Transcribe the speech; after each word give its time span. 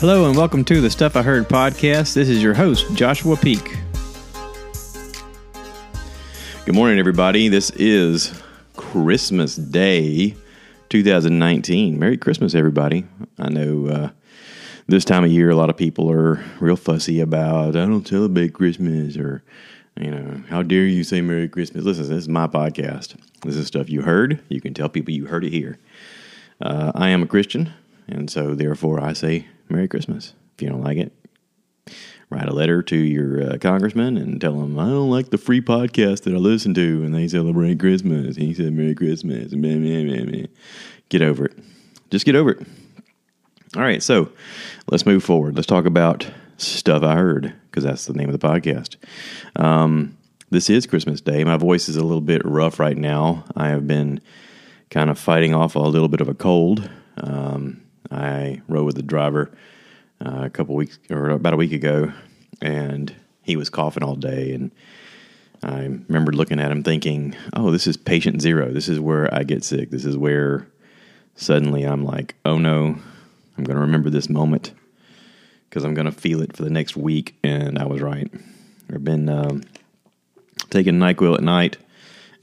Hello 0.00 0.26
and 0.26 0.36
welcome 0.36 0.64
to 0.66 0.80
the 0.80 0.88
Stuff 0.88 1.16
I 1.16 1.22
Heard 1.22 1.48
podcast. 1.48 2.14
This 2.14 2.28
is 2.28 2.40
your 2.40 2.54
host, 2.54 2.86
Joshua 2.94 3.36
Peak. 3.36 3.76
Good 6.64 6.76
morning, 6.76 7.00
everybody. 7.00 7.48
This 7.48 7.70
is 7.70 8.40
Christmas 8.76 9.56
Day 9.56 10.36
2019. 10.90 11.98
Merry 11.98 12.16
Christmas, 12.16 12.54
everybody. 12.54 13.06
I 13.40 13.48
know 13.48 13.86
uh, 13.88 14.10
this 14.86 15.04
time 15.04 15.24
of 15.24 15.32
year, 15.32 15.50
a 15.50 15.56
lot 15.56 15.68
of 15.68 15.76
people 15.76 16.08
are 16.12 16.44
real 16.60 16.76
fussy 16.76 17.18
about, 17.18 17.70
I 17.70 17.84
don't 17.84 18.06
celebrate 18.06 18.54
Christmas 18.54 19.16
or, 19.16 19.42
you 20.00 20.12
know, 20.12 20.44
how 20.48 20.62
dare 20.62 20.84
you 20.84 21.02
say 21.02 21.20
Merry 21.22 21.48
Christmas. 21.48 21.82
Listen, 21.82 22.04
this 22.04 22.18
is 22.18 22.28
my 22.28 22.46
podcast. 22.46 23.16
This 23.42 23.56
is 23.56 23.66
stuff 23.66 23.90
you 23.90 24.02
heard. 24.02 24.40
You 24.48 24.60
can 24.60 24.74
tell 24.74 24.88
people 24.88 25.12
you 25.12 25.26
heard 25.26 25.42
it 25.42 25.52
here. 25.52 25.76
Uh, 26.60 26.92
I 26.94 27.08
am 27.08 27.24
a 27.24 27.26
Christian, 27.26 27.72
and 28.08 28.30
so 28.30 28.54
therefore 28.54 29.02
I 29.02 29.12
say 29.12 29.46
Merry 29.68 29.88
Christmas. 29.88 30.34
If 30.54 30.62
you 30.62 30.68
don't 30.68 30.82
like 30.82 30.98
it, 30.98 31.12
write 32.30 32.48
a 32.48 32.54
letter 32.54 32.82
to 32.82 32.96
your 32.96 33.52
uh, 33.52 33.58
congressman 33.58 34.16
and 34.16 34.40
tell 34.40 34.60
him 34.60 34.78
I 34.78 34.86
don't 34.86 35.10
like 35.10 35.30
the 35.30 35.38
free 35.38 35.60
podcast 35.60 36.22
that 36.22 36.34
I 36.34 36.38
listen 36.38 36.74
to 36.74 37.04
and 37.04 37.14
they 37.14 37.28
celebrate 37.28 37.78
Christmas. 37.78 38.36
He 38.36 38.54
said 38.54 38.72
Merry 38.72 38.94
Christmas. 38.94 39.52
Get 41.08 41.22
over 41.22 41.46
it. 41.46 41.58
Just 42.10 42.26
get 42.26 42.36
over 42.36 42.50
it. 42.50 42.66
All 43.76 43.82
right, 43.82 44.02
so 44.02 44.30
let's 44.90 45.06
move 45.06 45.22
forward. 45.22 45.54
Let's 45.56 45.66
talk 45.66 45.84
about 45.84 46.26
stuff 46.56 47.02
I 47.02 47.14
heard 47.16 47.54
because 47.70 47.84
that's 47.84 48.06
the 48.06 48.14
name 48.14 48.28
of 48.28 48.38
the 48.38 48.46
podcast. 48.46 48.96
Um, 49.56 50.16
this 50.50 50.70
is 50.70 50.86
Christmas 50.86 51.20
Day. 51.20 51.44
My 51.44 51.58
voice 51.58 51.88
is 51.88 51.96
a 51.96 52.04
little 52.04 52.22
bit 52.22 52.42
rough 52.44 52.80
right 52.80 52.96
now. 52.96 53.44
I 53.54 53.68
have 53.68 53.86
been 53.86 54.20
kind 54.90 55.10
of 55.10 55.18
fighting 55.18 55.54
off 55.54 55.76
a 55.76 55.80
little 55.80 56.08
bit 56.08 56.22
of 56.22 56.28
a 56.28 56.34
cold. 56.34 56.88
Um, 57.18 57.82
I 58.10 58.62
rode 58.68 58.84
with 58.84 58.96
the 58.96 59.02
driver 59.02 59.50
uh, 60.24 60.42
a 60.44 60.50
couple 60.50 60.74
weeks 60.74 60.98
or 61.10 61.30
about 61.30 61.54
a 61.54 61.56
week 61.56 61.72
ago, 61.72 62.12
and 62.60 63.14
he 63.42 63.56
was 63.56 63.70
coughing 63.70 64.02
all 64.02 64.16
day. 64.16 64.52
And 64.52 64.70
I 65.62 65.82
remember 66.08 66.32
looking 66.32 66.60
at 66.60 66.70
him 66.70 66.82
thinking, 66.82 67.36
"Oh, 67.52 67.70
this 67.70 67.86
is 67.86 67.96
patient 67.96 68.42
zero. 68.42 68.70
This 68.70 68.88
is 68.88 69.00
where 69.00 69.32
I 69.34 69.42
get 69.42 69.64
sick. 69.64 69.90
This 69.90 70.04
is 70.04 70.16
where 70.16 70.66
suddenly 71.36 71.84
I'm 71.84 72.04
like, 72.04 72.34
oh 72.44 72.58
no, 72.58 72.96
I'm 73.56 73.64
going 73.64 73.76
to 73.76 73.82
remember 73.82 74.10
this 74.10 74.28
moment 74.28 74.72
because 75.68 75.84
I'm 75.84 75.94
going 75.94 76.06
to 76.06 76.12
feel 76.12 76.42
it 76.42 76.56
for 76.56 76.64
the 76.64 76.70
next 76.70 76.96
week." 76.96 77.36
And 77.44 77.78
I 77.78 77.86
was 77.86 78.00
right. 78.00 78.30
I've 78.92 79.04
been 79.04 79.28
um, 79.28 79.62
taking 80.70 80.98
Nyquil 80.98 81.34
at 81.34 81.42
night 81.42 81.76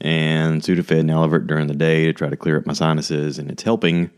and 0.00 0.62
Sudafed 0.62 1.00
and 1.00 1.10
Alavert 1.10 1.46
during 1.46 1.66
the 1.66 1.74
day 1.74 2.04
to 2.04 2.12
try 2.12 2.28
to 2.28 2.36
clear 2.36 2.58
up 2.58 2.66
my 2.66 2.72
sinuses, 2.72 3.38
and 3.38 3.50
it's 3.50 3.62
helping. 3.62 4.10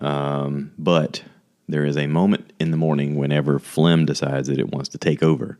Um, 0.00 0.72
but 0.78 1.22
there 1.68 1.84
is 1.84 1.96
a 1.96 2.06
moment 2.06 2.52
in 2.58 2.70
the 2.70 2.76
morning 2.76 3.16
whenever 3.16 3.58
phlegm 3.58 4.06
decides 4.06 4.48
that 4.48 4.58
it 4.58 4.70
wants 4.70 4.88
to 4.90 4.98
take 4.98 5.22
over. 5.22 5.58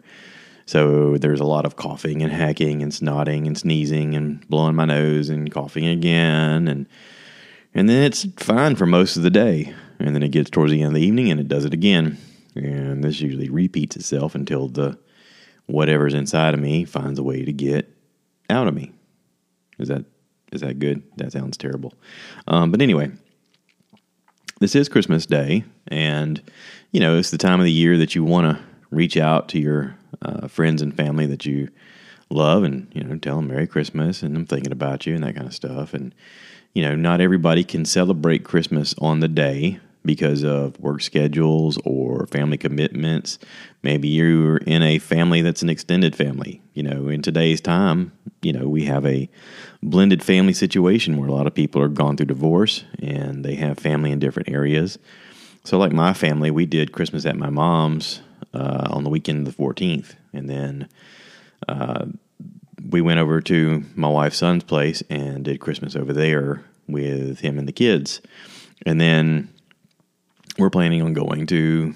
So 0.66 1.16
there's 1.16 1.40
a 1.40 1.44
lot 1.44 1.64
of 1.64 1.76
coughing 1.76 2.22
and 2.22 2.30
hacking 2.30 2.82
and 2.82 2.92
snotting 2.92 3.46
and 3.46 3.56
sneezing 3.56 4.14
and 4.14 4.46
blowing 4.48 4.74
my 4.74 4.84
nose 4.84 5.28
and 5.28 5.50
coughing 5.50 5.86
again 5.86 6.68
and 6.68 6.86
and 7.74 7.88
then 7.88 8.02
it's 8.02 8.26
fine 8.38 8.76
for 8.76 8.86
most 8.86 9.16
of 9.16 9.22
the 9.22 9.30
day. 9.30 9.74
And 10.00 10.14
then 10.14 10.22
it 10.22 10.30
gets 10.30 10.50
towards 10.50 10.72
the 10.72 10.82
end 10.82 10.88
of 10.88 10.94
the 10.94 11.06
evening 11.06 11.30
and 11.30 11.38
it 11.38 11.48
does 11.48 11.64
it 11.64 11.74
again. 11.74 12.18
And 12.54 13.04
this 13.04 13.20
usually 13.20 13.50
repeats 13.50 13.94
itself 13.94 14.34
until 14.34 14.68
the 14.68 14.98
whatever's 15.66 16.14
inside 16.14 16.54
of 16.54 16.60
me 16.60 16.84
finds 16.84 17.18
a 17.18 17.22
way 17.22 17.44
to 17.44 17.52
get 17.52 17.88
out 18.48 18.66
of 18.66 18.74
me. 18.74 18.92
Is 19.78 19.88
that 19.88 20.04
is 20.50 20.62
that 20.62 20.78
good? 20.78 21.02
That 21.16 21.32
sounds 21.32 21.56
terrible. 21.56 21.94
Um, 22.46 22.70
but 22.70 22.80
anyway, 22.80 23.10
this 24.60 24.74
is 24.74 24.88
Christmas 24.88 25.26
Day, 25.26 25.64
and 25.86 26.42
you 26.90 27.00
know 27.00 27.16
it's 27.16 27.30
the 27.30 27.38
time 27.38 27.60
of 27.60 27.64
the 27.64 27.72
year 27.72 27.96
that 27.98 28.14
you 28.14 28.24
want 28.24 28.56
to 28.56 28.64
reach 28.90 29.16
out 29.16 29.48
to 29.50 29.58
your 29.58 29.96
uh, 30.22 30.48
friends 30.48 30.82
and 30.82 30.94
family 30.94 31.26
that 31.26 31.46
you 31.46 31.68
love, 32.30 32.64
and 32.64 32.88
you 32.92 33.02
know 33.02 33.16
tell 33.18 33.36
them 33.36 33.48
Merry 33.48 33.66
Christmas, 33.66 34.22
and 34.22 34.36
I'm 34.36 34.46
thinking 34.46 34.72
about 34.72 35.06
you, 35.06 35.14
and 35.14 35.24
that 35.24 35.36
kind 35.36 35.46
of 35.46 35.54
stuff. 35.54 35.94
And 35.94 36.14
you 36.74 36.82
know, 36.82 36.94
not 36.94 37.20
everybody 37.20 37.64
can 37.64 37.84
celebrate 37.84 38.44
Christmas 38.44 38.94
on 38.98 39.20
the 39.20 39.28
day 39.28 39.80
because 40.08 40.42
of 40.42 40.80
work 40.80 41.02
schedules 41.02 41.78
or 41.84 42.26
family 42.28 42.56
commitments. 42.56 43.38
Maybe 43.82 44.08
you're 44.08 44.56
in 44.56 44.82
a 44.82 44.98
family 44.98 45.42
that's 45.42 45.60
an 45.60 45.68
extended 45.68 46.16
family. 46.16 46.62
You 46.72 46.82
know, 46.82 47.08
in 47.08 47.20
today's 47.20 47.60
time, 47.60 48.12
you 48.40 48.54
know, 48.54 48.68
we 48.68 48.86
have 48.86 49.04
a 49.04 49.28
blended 49.82 50.22
family 50.22 50.54
situation 50.54 51.18
where 51.18 51.28
a 51.28 51.32
lot 51.32 51.46
of 51.46 51.54
people 51.54 51.82
are 51.82 51.88
gone 51.88 52.16
through 52.16 52.24
divorce 52.24 52.84
and 53.00 53.44
they 53.44 53.56
have 53.56 53.78
family 53.78 54.10
in 54.10 54.18
different 54.18 54.48
areas. 54.48 54.98
So, 55.64 55.76
like 55.76 55.92
my 55.92 56.14
family, 56.14 56.50
we 56.50 56.64
did 56.64 56.92
Christmas 56.92 57.26
at 57.26 57.36
my 57.36 57.50
mom's 57.50 58.22
uh, 58.54 58.88
on 58.88 59.04
the 59.04 59.10
weekend 59.10 59.46
of 59.46 59.54
the 59.54 59.62
14th. 59.62 60.14
And 60.32 60.48
then 60.48 60.88
uh, 61.68 62.06
we 62.88 63.02
went 63.02 63.20
over 63.20 63.42
to 63.42 63.84
my 63.94 64.08
wife's 64.08 64.38
son's 64.38 64.64
place 64.64 65.02
and 65.10 65.44
did 65.44 65.60
Christmas 65.60 65.94
over 65.94 66.14
there 66.14 66.64
with 66.86 67.40
him 67.40 67.58
and 67.58 67.68
the 67.68 67.72
kids. 67.72 68.22
And 68.86 68.98
then 68.98 69.52
we're 70.58 70.70
planning 70.70 71.02
on 71.02 71.12
going 71.14 71.46
to 71.46 71.94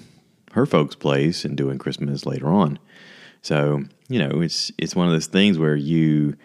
her 0.53 0.65
folks' 0.65 0.95
place 0.95 1.45
and 1.45 1.57
doing 1.57 1.77
Christmas 1.77 2.25
later 2.25 2.47
on. 2.47 2.79
So, 3.41 3.83
you 4.07 4.19
know, 4.19 4.41
it's 4.41 4.71
it's 4.77 4.95
one 4.95 5.07
of 5.07 5.13
those 5.13 5.27
things 5.27 5.59
where 5.59 5.75
you 5.75 6.35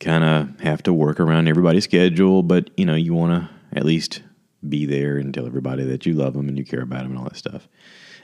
kind 0.00 0.24
of 0.24 0.60
have 0.60 0.82
to 0.82 0.92
work 0.92 1.20
around 1.20 1.48
everybody's 1.48 1.84
schedule, 1.84 2.42
but 2.42 2.70
you 2.76 2.84
know, 2.84 2.94
you 2.94 3.14
want 3.14 3.32
to 3.32 3.78
at 3.78 3.84
least 3.84 4.22
be 4.68 4.84
there 4.86 5.16
and 5.16 5.32
tell 5.32 5.46
everybody 5.46 5.84
that 5.84 6.06
you 6.06 6.12
love 6.12 6.34
them 6.34 6.48
and 6.48 6.58
you 6.58 6.64
care 6.64 6.82
about 6.82 7.02
them 7.02 7.12
and 7.12 7.18
all 7.18 7.24
that 7.24 7.36
stuff. 7.36 7.68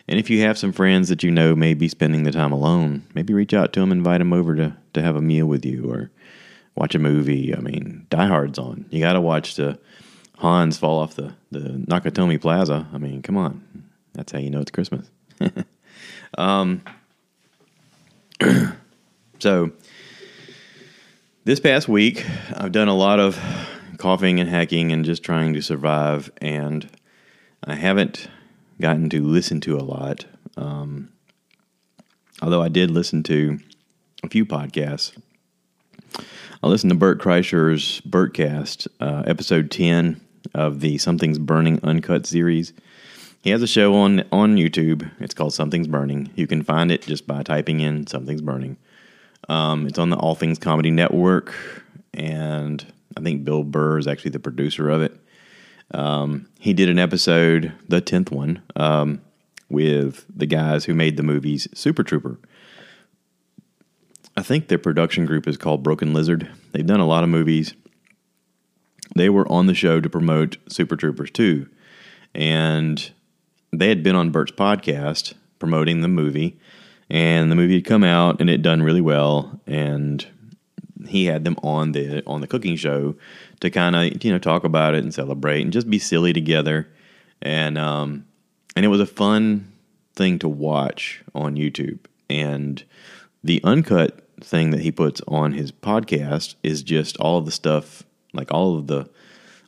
And 0.06 0.18
if 0.18 0.30
you 0.30 0.41
have 0.42 0.58
some 0.58 0.72
friends 0.72 1.08
that 1.08 1.22
you 1.22 1.30
know 1.30 1.54
may 1.54 1.74
be 1.74 1.88
spending 1.88 2.22
the 2.22 2.32
time 2.32 2.52
alone, 2.52 3.06
maybe 3.14 3.34
reach 3.34 3.54
out 3.54 3.72
to 3.74 3.80
them, 3.80 3.92
invite 3.92 4.18
them 4.18 4.32
over 4.32 4.54
to 4.56 4.76
to 4.94 5.02
have 5.02 5.16
a 5.16 5.22
meal 5.22 5.47
with 5.47 5.64
you 5.64 5.91
or 5.91 6.10
watch 6.74 6.94
a 6.94 6.98
movie. 6.98 7.54
I 7.54 7.60
mean, 7.60 8.06
Die 8.10 8.26
Hard's 8.26 8.58
on. 8.58 8.86
You 8.91 9.00
got 9.00 9.14
to 9.14 9.20
watch 9.20 9.54
the 9.54 9.78
Hans 10.38 10.78
fall 10.78 11.00
off 11.00 11.15
the 11.15 11.34
the 11.50 11.60
Nakatomi 11.60 12.41
Plaza. 12.41 12.87
I 12.93 12.99
mean, 12.99 13.22
come 13.22 13.37
on, 13.37 13.62
that's 14.15 14.31
how 14.32 14.38
you 14.38 14.50
know 14.50 14.60
it's 14.60 14.71
Christmas. 14.71 15.10
um, 16.38 16.82
so 19.41 19.72
this 21.44 21.59
past 21.59 21.88
week, 21.88 22.25
I've 22.56 22.71
done 22.71 22.87
a 22.87 22.94
lot 22.94 23.19
of 23.19 23.37
coughing 23.98 24.38
and 24.38 24.48
hacking 24.48 24.93
and 24.93 25.04
just 25.04 25.25
trying 25.25 25.54
to 25.54 25.60
survive, 25.60 26.31
and 26.41 26.88
I 27.65 27.75
haven't 27.75 28.28
gotten 28.81 29.10
to 29.10 29.25
listen 29.25 29.60
to 29.62 29.77
a 29.77 29.82
lot. 29.82 30.25
Um, 30.56 31.09
although 32.41 32.62
I 32.62 32.69
did 32.69 32.93
listen 32.93 33.25
to 33.25 33.59
a 34.22 34.28
few 34.28 34.47
podcasts. 34.47 35.21
I 36.62 36.66
listened 36.66 36.91
to 36.91 36.98
Bert 36.98 37.21
Kreischer's 37.21 38.00
Bertcast, 38.03 38.87
uh, 39.00 39.25
episode 39.27 39.71
10 39.71 40.21
of 40.54 40.81
the 40.81 40.98
Something's 40.98 41.38
Burning 41.38 41.81
Uncut 41.82 42.26
series. 42.26 42.72
He 43.41 43.50
has 43.50 43.62
a 43.62 43.66
show 43.66 43.94
on 43.94 44.25
on 44.32 44.56
YouTube. 44.56 45.10
It's 45.20 45.34
called 45.34 45.54
Something's 45.54 45.86
Burning. 45.86 46.31
You 46.34 46.47
can 46.47 46.62
find 46.62 46.91
it 46.91 47.03
just 47.03 47.26
by 47.26 47.42
typing 47.42 47.81
in 47.81 48.06
Something's 48.06 48.42
Burning. 48.42 48.76
Um, 49.48 49.86
it's 49.86 49.98
on 49.98 50.10
the 50.10 50.16
All 50.16 50.34
Things 50.34 50.59
Comedy 50.59 50.91
Network, 50.91 51.54
and 52.12 52.84
I 53.16 53.20
think 53.20 53.44
Bill 53.44 53.64
Burr 53.64 53.98
is 53.98 54.06
actually 54.06 54.32
the 54.32 54.41
producer 54.41 54.91
of 54.91 55.03
it. 55.03 55.16
Um, 55.92 56.48
he 56.59 56.75
did 56.75 56.88
an 56.88 56.98
episode, 56.98 57.72
the 57.88 58.00
tenth 58.00 58.30
one, 58.30 58.62
um, 58.76 59.22
with 59.70 60.26
the 60.34 60.47
guys 60.47 60.84
who 60.84 60.94
made 60.94 61.16
the 61.16 61.22
movies 61.22 61.69
Super 61.75 62.03
Trooper. 62.03 62.38
I 64.36 64.42
think 64.42 64.68
their 64.68 64.78
production 64.78 65.27
group 65.27 65.48
is 65.48 65.56
called 65.56 65.83
Broken 65.83 66.12
Lizard. 66.12 66.48
They've 66.72 66.86
done 66.86 67.00
a 67.00 67.06
lot 67.06 67.24
of 67.24 67.30
movies. 67.30 67.74
They 69.15 69.28
were 69.28 69.51
on 69.51 69.66
the 69.66 69.75
show 69.75 70.01
to 70.01 70.10
promote 70.10 70.57
Super 70.69 70.97
Troopers 70.97 71.31
2. 71.31 71.69
And 72.34 73.10
they 73.72 73.89
had 73.89 74.03
been 74.03 74.16
on 74.16 74.31
Bert's 74.31 74.53
podcast 74.53 75.34
promoting 75.59 76.01
the 76.01 76.09
movie. 76.09 76.59
And 77.10 77.51
the 77.51 77.57
movie 77.57 77.75
had 77.75 77.84
come 77.84 78.05
out 78.05 78.41
and 78.41 78.51
it 78.51 78.63
done 78.63 78.83
really 78.83 79.01
well. 79.01 79.60
And 79.66 80.27
he 81.07 81.27
had 81.27 81.45
them 81.45 81.57
on 81.63 81.93
the 81.93 82.25
on 82.27 82.41
the 82.41 82.47
cooking 82.47 82.77
show 82.77 83.15
to 83.60 83.71
kind 83.71 83.97
of 83.97 84.25
you 84.25 84.33
know 84.33 84.39
talk 84.39 84.65
about 84.65 84.95
it 84.95 85.03
and 85.03 85.15
celebrate 85.15 85.63
and 85.63 85.72
just 85.72 85.89
be 85.89 85.99
silly 85.99 86.33
together. 86.33 86.89
And 87.41 87.78
um, 87.78 88.27
and 88.77 88.84
it 88.84 88.89
was 88.89 89.01
a 89.01 89.07
fun 89.07 89.72
thing 90.15 90.39
to 90.41 90.49
watch 90.49 91.22
on 91.34 91.57
YouTube. 91.57 92.01
And 92.28 92.84
the 93.43 93.60
uncut 93.65 94.28
thing 94.41 94.71
that 94.71 94.81
he 94.81 94.93
puts 94.93 95.21
on 95.27 95.53
his 95.53 95.72
podcast 95.72 96.57
is 96.63 96.83
just 96.83 97.16
all 97.19 97.41
the 97.41 97.51
stuff, 97.51 98.03
like 98.33 98.53
all 98.53 98.77
of 98.77 98.86
the 98.86 99.09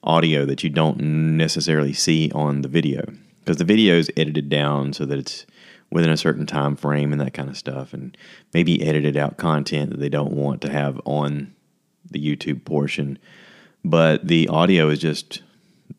audio 0.03 0.45
that 0.47 0.65
you 0.65 0.71
don't 0.71 1.01
necessarily 1.01 1.93
see 1.93 2.31
on 2.35 2.63
the 2.63 2.69
video, 2.69 3.05
because 3.41 3.59
the 3.59 3.65
video 3.65 3.97
is 3.97 4.11
edited 4.17 4.49
down 4.49 4.93
so 4.93 5.05
that 5.05 5.19
it's 5.19 5.47
within 5.91 6.11
a 6.11 6.17
certain 6.17 6.47
time 6.47 6.77
frame 6.77 7.13
and 7.13 7.21
that 7.21 7.35
kind 7.35 7.49
of 7.49 7.57
stuff, 7.57 7.93
and 7.93 8.17
maybe 8.55 8.87
edited 8.87 9.17
out 9.17 9.37
content 9.37 9.91
that 9.91 9.99
they 9.99 10.09
don't 10.09 10.33
want 10.33 10.61
to 10.63 10.71
have 10.71 11.01
on 11.05 11.53
the 12.11 12.25
YouTube 12.25 12.65
portion. 12.65 13.19
But 13.85 14.27
the 14.27 14.49
audio 14.49 14.89
is 14.89 14.99
just 15.01 15.43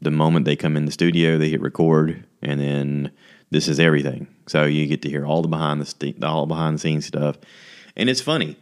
the 0.02 0.12
moment 0.12 0.46
they 0.46 0.56
come 0.56 0.78
in 0.78 0.86
the 0.86 0.92
studio, 0.92 1.38
they 1.38 1.50
hit 1.50 1.62
record, 1.62 2.26
and 2.42 2.60
then 2.60 3.12
this 3.50 3.68
is 3.68 3.80
everything. 3.80 4.28
So 4.48 4.64
you 4.64 4.88
get 4.88 5.02
to 5.02 5.10
hear 5.10 5.26
all 5.26 5.42
the 5.42 5.48
behind 5.48 5.82
the 5.82 5.86
st- 5.86 6.24
all 6.24 6.46
behind 6.46 6.76
the 6.76 6.80
scenes 6.80 7.06
stuff, 7.06 7.38
and 7.96 8.10
it's 8.10 8.22
funny. 8.22 8.58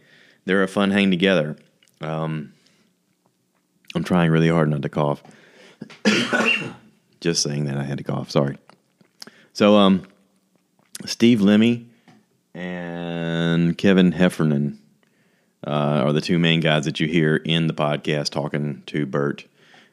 They're 0.46 0.62
a 0.62 0.68
fun 0.68 0.90
hang 0.90 1.10
together. 1.10 1.56
Um, 2.00 2.54
I'm 3.94 4.04
trying 4.04 4.30
really 4.30 4.48
hard 4.48 4.68
not 4.68 4.82
to 4.82 4.88
cough. 4.88 5.22
Just 7.20 7.42
saying 7.42 7.64
that 7.64 7.76
I 7.76 7.82
had 7.82 7.98
to 7.98 8.04
cough. 8.04 8.30
Sorry. 8.30 8.56
So, 9.52 9.76
um, 9.76 10.06
Steve 11.04 11.40
Lemme 11.40 11.86
and 12.54 13.76
Kevin 13.76 14.12
Heffernan 14.12 14.80
uh, 15.66 16.02
are 16.04 16.12
the 16.12 16.20
two 16.20 16.38
main 16.38 16.60
guys 16.60 16.84
that 16.84 17.00
you 17.00 17.06
hear 17.06 17.36
in 17.36 17.66
the 17.66 17.74
podcast 17.74 18.30
talking 18.30 18.82
to 18.86 19.06
Bert, 19.06 19.46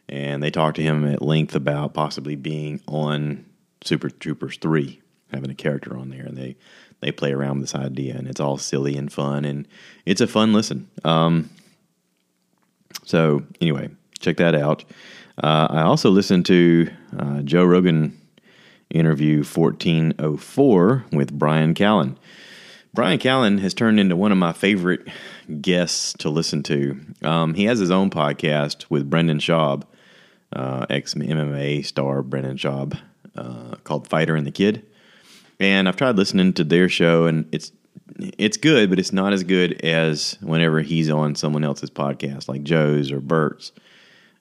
and 0.08 0.42
they 0.42 0.52
talk 0.52 0.76
to 0.76 0.82
him 0.82 1.06
at 1.06 1.22
length 1.22 1.56
about 1.56 1.94
possibly 1.94 2.36
being 2.36 2.82
on 2.88 3.46
Super 3.84 4.10
Troopers 4.10 4.58
three, 4.58 5.02
having 5.32 5.50
a 5.50 5.56
character 5.56 5.98
on 5.98 6.10
there, 6.10 6.26
and 6.26 6.38
they 6.38 6.56
they 7.00 7.12
play 7.12 7.32
around 7.32 7.60
with 7.60 7.72
this 7.72 7.76
idea, 7.76 8.16
and 8.16 8.28
it's 8.28 8.40
all 8.40 8.58
silly 8.58 8.98
and 8.98 9.12
fun, 9.12 9.46
and 9.46 9.68
it's 10.06 10.22
a 10.22 10.28
fun 10.28 10.54
listen. 10.54 10.90
Um, 11.04 11.50
so 13.08 13.44
anyway, 13.62 13.90
check 14.20 14.36
that 14.38 14.54
out. 14.54 14.84
Uh, 15.42 15.68
I 15.70 15.82
also 15.84 16.10
listened 16.10 16.46
to 16.48 16.90
uh, 17.18 17.42
Joe 17.42 17.64
Rogan 17.64 18.20
interview 18.90 19.44
1404 19.44 21.06
with 21.14 21.32
Bryan 21.32 21.74
Callen. 21.74 22.18
Bryan 22.94 23.18
Callen 23.20 23.60
has 23.60 23.74
turned 23.74 24.00
into 24.00 24.18
one 24.18 24.34
of 24.34 24.38
my 24.38 24.52
favorite 24.52 25.08
guests 25.62 26.14
to 26.20 26.30
listen 26.30 26.64
to. 26.64 27.00
Um, 27.22 27.54
he 27.54 27.64
has 27.66 27.80
his 27.80 27.92
own 27.92 28.10
podcast 28.10 28.86
with 28.90 29.10
Brendan 29.10 29.40
Schaub, 29.40 29.84
uh, 30.52 30.86
ex 30.90 31.14
MMA 31.14 31.86
star 31.86 32.22
Brendan 32.24 32.58
Schaub, 32.58 33.00
uh, 33.38 33.76
called 33.86 34.10
Fighter 34.10 34.36
and 34.36 34.46
the 34.46 34.52
Kid. 34.52 34.86
And 35.62 35.88
I've 35.88 35.96
tried 35.96 36.18
listening 36.18 36.54
to 36.54 36.66
their 36.66 36.90
show, 36.90 37.26
and 37.26 37.48
it's 37.54 37.72
it's 38.18 38.58
good, 38.58 38.90
but 38.90 39.00
it's 39.00 39.14
not 39.14 39.34
as 39.34 39.44
good 39.44 39.82
as 39.84 40.38
whenever 40.42 40.82
he's 40.82 41.10
on 41.10 41.36
someone 41.36 41.64
else's 41.64 41.90
podcast, 41.90 42.48
like 42.48 42.64
Joe's 42.64 43.12
or 43.12 43.20
Bert's. 43.20 43.72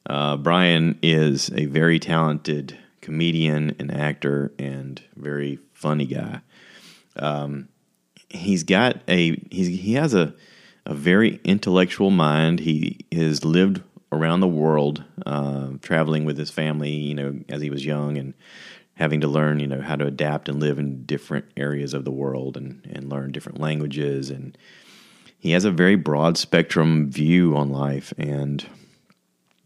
Uh, 0.08 0.36
Bryan 0.36 0.98
is 1.02 1.50
a 1.54 1.66
very 1.66 1.98
talented 1.98 2.78
comedian 3.00 3.74
and 3.78 3.92
actor 3.92 4.52
and 4.58 5.02
very 5.16 5.58
funny 5.72 6.06
guy. 6.06 6.40
Um, 7.16 7.68
he's 8.28 8.62
got 8.62 9.00
a 9.08 9.36
he's, 9.50 9.68
he 9.68 9.94
has 9.94 10.14
a 10.14 10.34
a 10.84 10.94
very 10.94 11.40
intellectual 11.42 12.10
mind. 12.10 12.60
He 12.60 13.04
has 13.12 13.44
lived 13.44 13.82
around 14.12 14.40
the 14.40 14.48
world, 14.48 15.02
uh, 15.24 15.70
traveling 15.82 16.24
with 16.24 16.38
his 16.38 16.50
family. 16.50 16.90
You 16.90 17.14
know, 17.14 17.38
as 17.48 17.62
he 17.62 17.70
was 17.70 17.84
young 17.84 18.16
and 18.16 18.34
having 18.96 19.20
to 19.20 19.28
learn, 19.28 19.60
you 19.60 19.66
know, 19.66 19.80
how 19.80 19.96
to 19.96 20.06
adapt 20.06 20.48
and 20.48 20.60
live 20.60 20.78
in 20.78 21.04
different 21.04 21.46
areas 21.56 21.94
of 21.94 22.04
the 22.04 22.10
world 22.10 22.56
and 22.56 22.86
and 22.92 23.08
learn 23.08 23.32
different 23.32 23.60
languages. 23.60 24.30
And 24.30 24.56
he 25.38 25.52
has 25.52 25.64
a 25.64 25.70
very 25.70 25.96
broad 25.96 26.36
spectrum 26.36 27.10
view 27.10 27.56
on 27.56 27.70
life 27.70 28.12
and 28.18 28.66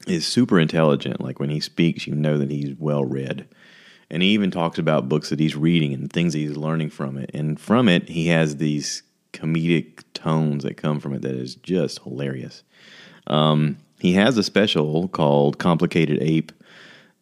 is 0.07 0.27
super 0.27 0.59
intelligent. 0.59 1.21
Like 1.21 1.41
when 1.41 1.51
he 1.51 1.61
speaks, 1.61 2.07
you 2.07 2.15
know 2.15 2.39
that 2.39 2.51
he's 2.51 2.75
well 2.79 3.05
read. 3.05 3.47
And 4.11 4.23
he 4.23 4.31
even 4.31 4.51
talks 4.51 4.79
about 4.79 5.09
books 5.09 5.31
that 5.31 5.39
he's 5.39 5.55
reading 5.55 5.95
and 5.95 6.13
things 6.13 6.33
that 6.33 6.41
he's 6.41 6.57
learning 6.57 6.91
from 6.91 7.17
it. 7.17 7.31
And 7.33 7.61
from 7.61 7.89
it, 7.89 8.09
he 8.09 8.27
has 8.29 8.57
these 8.57 9.05
comedic 9.33 10.03
tones 10.15 10.65
that 10.65 10.77
come 10.77 10.99
from 10.99 11.15
it 11.15 11.23
that 11.23 11.35
is 11.35 11.55
just 11.55 12.03
hilarious. 12.03 12.65
Um, 13.29 13.79
he 14.01 14.15
has 14.15 14.37
a 14.37 14.43
special 14.43 15.07
called 15.09 15.59
Complicated 15.59 16.19
Ape. 16.21 16.51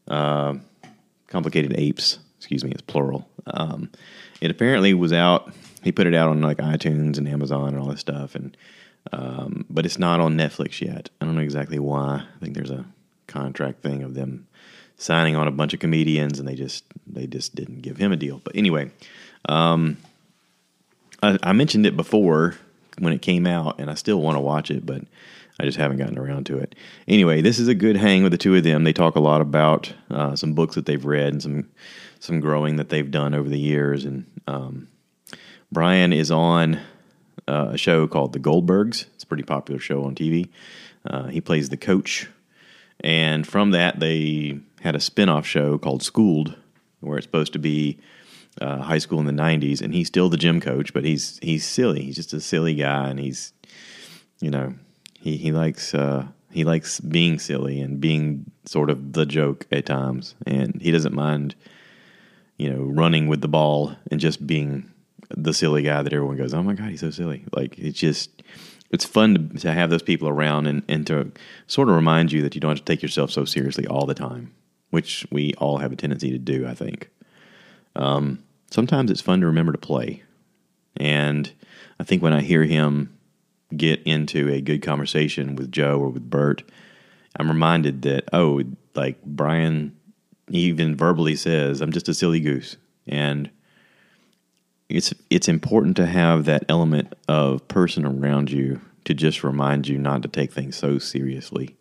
Uh, 0.06 0.54
Complicated 1.28 1.74
Apes, 1.76 2.18
excuse 2.38 2.64
me, 2.64 2.70
it's 2.70 2.82
plural. 2.82 3.28
Um, 3.46 3.90
it 4.40 4.50
apparently 4.50 4.94
was 4.94 5.12
out. 5.12 5.52
He 5.82 5.92
put 5.92 6.06
it 6.06 6.14
out 6.14 6.28
on 6.28 6.40
like 6.40 6.58
iTunes 6.58 7.18
and 7.18 7.28
Amazon 7.28 7.68
and 7.68 7.78
all 7.78 7.88
this 7.88 8.00
stuff, 8.00 8.34
and 8.34 8.56
um, 9.12 9.64
but 9.70 9.86
it's 9.86 9.98
not 9.98 10.20
on 10.20 10.36
Netflix 10.36 10.80
yet. 10.80 11.10
I 11.20 11.24
don't 11.24 11.34
know 11.34 11.40
exactly 11.40 11.78
why. 11.78 12.24
I 12.24 12.38
think 12.40 12.54
there's 12.54 12.70
a 12.70 12.84
contract 13.26 13.82
thing 13.82 14.02
of 14.02 14.14
them 14.14 14.46
signing 14.96 15.36
on 15.36 15.48
a 15.48 15.52
bunch 15.52 15.72
of 15.74 15.80
comedians, 15.80 16.38
and 16.38 16.48
they 16.48 16.54
just 16.54 16.84
they 17.06 17.26
just 17.26 17.54
didn't 17.54 17.82
give 17.82 17.96
him 17.96 18.12
a 18.12 18.16
deal. 18.16 18.40
But 18.42 18.56
anyway, 18.56 18.90
um, 19.48 19.96
I, 21.22 21.38
I, 21.42 21.52
mentioned 21.52 21.86
it 21.86 21.96
before 21.96 22.56
when 22.98 23.12
it 23.12 23.22
came 23.22 23.46
out, 23.46 23.80
and 23.80 23.90
I 23.90 23.94
still 23.94 24.20
want 24.20 24.36
to 24.36 24.40
watch 24.40 24.70
it, 24.70 24.84
but 24.84 25.02
I 25.60 25.64
just 25.64 25.78
haven't 25.78 25.96
gotten 25.96 26.18
around 26.18 26.46
to 26.46 26.58
it. 26.58 26.74
Anyway, 27.08 27.40
this 27.40 27.58
is 27.58 27.68
a 27.68 27.74
good 27.74 27.96
hang 27.96 28.22
with 28.22 28.32
the 28.32 28.38
two 28.38 28.54
of 28.54 28.62
them. 28.62 28.84
They 28.84 28.92
talk 28.92 29.16
a 29.16 29.20
lot 29.20 29.40
about 29.40 29.92
uh, 30.10 30.36
some 30.36 30.54
books 30.54 30.76
that 30.76 30.86
they've 30.86 31.04
read 31.04 31.32
and 31.32 31.42
some 31.42 31.68
some 32.20 32.40
growing 32.40 32.76
that 32.76 32.88
they've 32.88 33.10
done 33.10 33.34
over 33.34 33.48
the 33.48 33.58
years. 33.58 34.04
And 34.04 34.26
um, 34.46 34.88
Bryan 35.70 36.12
is 36.12 36.30
on 36.30 36.80
uh, 37.46 37.70
a 37.72 37.78
show 37.78 38.06
called 38.06 38.32
The 38.32 38.40
Goldbergs. 38.40 39.06
It's 39.14 39.24
a 39.24 39.26
pretty 39.26 39.44
popular 39.44 39.80
show 39.80 40.04
on 40.04 40.14
TV. 40.14 40.48
Uh, 41.06 41.26
he 41.26 41.40
plays 41.40 41.68
the 41.68 41.76
coach, 41.76 42.28
and 43.00 43.46
from 43.46 43.70
that 43.70 44.00
they 44.00 44.60
had 44.80 44.94
a 44.94 45.00
spin-off 45.00 45.46
show 45.46 45.78
called 45.78 46.02
Schooled, 46.02 46.56
where 47.00 47.18
it's 47.18 47.26
supposed 47.26 47.52
to 47.52 47.58
be 47.58 47.98
uh, 48.60 48.78
high 48.78 48.98
school 48.98 49.20
in 49.20 49.26
the 49.26 49.32
'90s, 49.32 49.80
and 49.80 49.94
he's 49.94 50.08
still 50.08 50.28
the 50.28 50.36
gym 50.36 50.60
coach, 50.60 50.92
but 50.92 51.04
he's 51.04 51.38
he's 51.42 51.64
silly. 51.64 52.02
He's 52.02 52.16
just 52.16 52.32
a 52.32 52.40
silly 52.40 52.74
guy, 52.74 53.08
and 53.08 53.18
he's 53.18 53.52
you 54.40 54.50
know 54.50 54.74
he 55.20 55.36
he 55.36 55.52
likes 55.52 55.94
uh, 55.94 56.26
he 56.50 56.64
likes 56.64 57.00
being 57.00 57.38
silly 57.38 57.80
and 57.80 58.00
being 58.00 58.50
sort 58.64 58.90
of 58.90 59.12
the 59.12 59.26
joke 59.26 59.66
at 59.72 59.86
times, 59.86 60.34
and 60.46 60.80
he 60.80 60.90
doesn't 60.90 61.14
mind 61.14 61.54
you 62.56 62.70
know 62.70 62.82
running 62.82 63.28
with 63.28 63.40
the 63.40 63.48
ball 63.48 63.96
and 64.10 64.20
just 64.20 64.46
being 64.46 64.90
the 65.30 65.52
silly 65.52 65.82
guy 65.82 66.02
that 66.02 66.12
everyone 66.12 66.36
goes, 66.36 66.54
"Oh 66.54 66.62
my 66.62 66.74
god, 66.74 66.90
he's 66.90 67.00
so 67.00 67.10
silly!" 67.10 67.44
Like 67.52 67.78
it's 67.78 67.98
just 67.98 68.42
it's 68.90 69.04
fun 69.04 69.50
to, 69.52 69.58
to 69.60 69.72
have 69.72 69.90
those 69.90 70.02
people 70.02 70.28
around 70.28 70.66
and, 70.66 70.82
and 70.88 71.06
to 71.06 71.30
sort 71.66 71.90
of 71.90 71.94
remind 71.94 72.32
you 72.32 72.40
that 72.42 72.54
you 72.54 72.60
don't 72.60 72.70
have 72.70 72.78
to 72.78 72.84
take 72.84 73.02
yourself 73.02 73.30
so 73.30 73.44
seriously 73.44 73.86
all 73.86 74.06
the 74.06 74.14
time 74.14 74.52
which 74.90 75.26
we 75.30 75.52
all 75.58 75.78
have 75.78 75.92
a 75.92 75.96
tendency 75.96 76.30
to 76.30 76.38
do, 76.38 76.66
I 76.66 76.74
think. 76.74 77.10
Um, 77.96 78.42
sometimes 78.70 79.10
it's 79.10 79.20
fun 79.20 79.40
to 79.40 79.46
remember 79.46 79.72
to 79.72 79.78
play. 79.78 80.22
And 80.96 81.52
I 82.00 82.04
think 82.04 82.22
when 82.22 82.32
I 82.32 82.40
hear 82.40 82.64
him 82.64 83.16
get 83.76 84.02
into 84.04 84.48
a 84.48 84.60
good 84.60 84.82
conversation 84.82 85.56
with 85.56 85.70
Joe 85.70 85.98
or 85.98 86.08
with 86.08 86.28
Bert, 86.28 86.62
I'm 87.36 87.48
reminded 87.48 88.02
that, 88.02 88.28
oh, 88.32 88.62
like 88.94 89.22
Bryan 89.24 89.96
even 90.50 90.96
verbally 90.96 91.36
says, 91.36 91.80
I'm 91.80 91.92
just 91.92 92.08
a 92.08 92.14
silly 92.14 92.40
goose. 92.40 92.76
And 93.06 93.50
it's 94.88 95.12
it's 95.28 95.48
important 95.48 95.96
to 95.96 96.06
have 96.06 96.46
that 96.46 96.64
element 96.68 97.14
of 97.28 97.66
person 97.68 98.06
around 98.06 98.50
you 98.50 98.80
to 99.04 99.14
just 99.14 99.44
remind 99.44 99.86
you 99.86 99.98
not 99.98 100.22
to 100.22 100.28
take 100.28 100.52
things 100.52 100.76
so 100.76 100.98
seriously. 100.98 101.76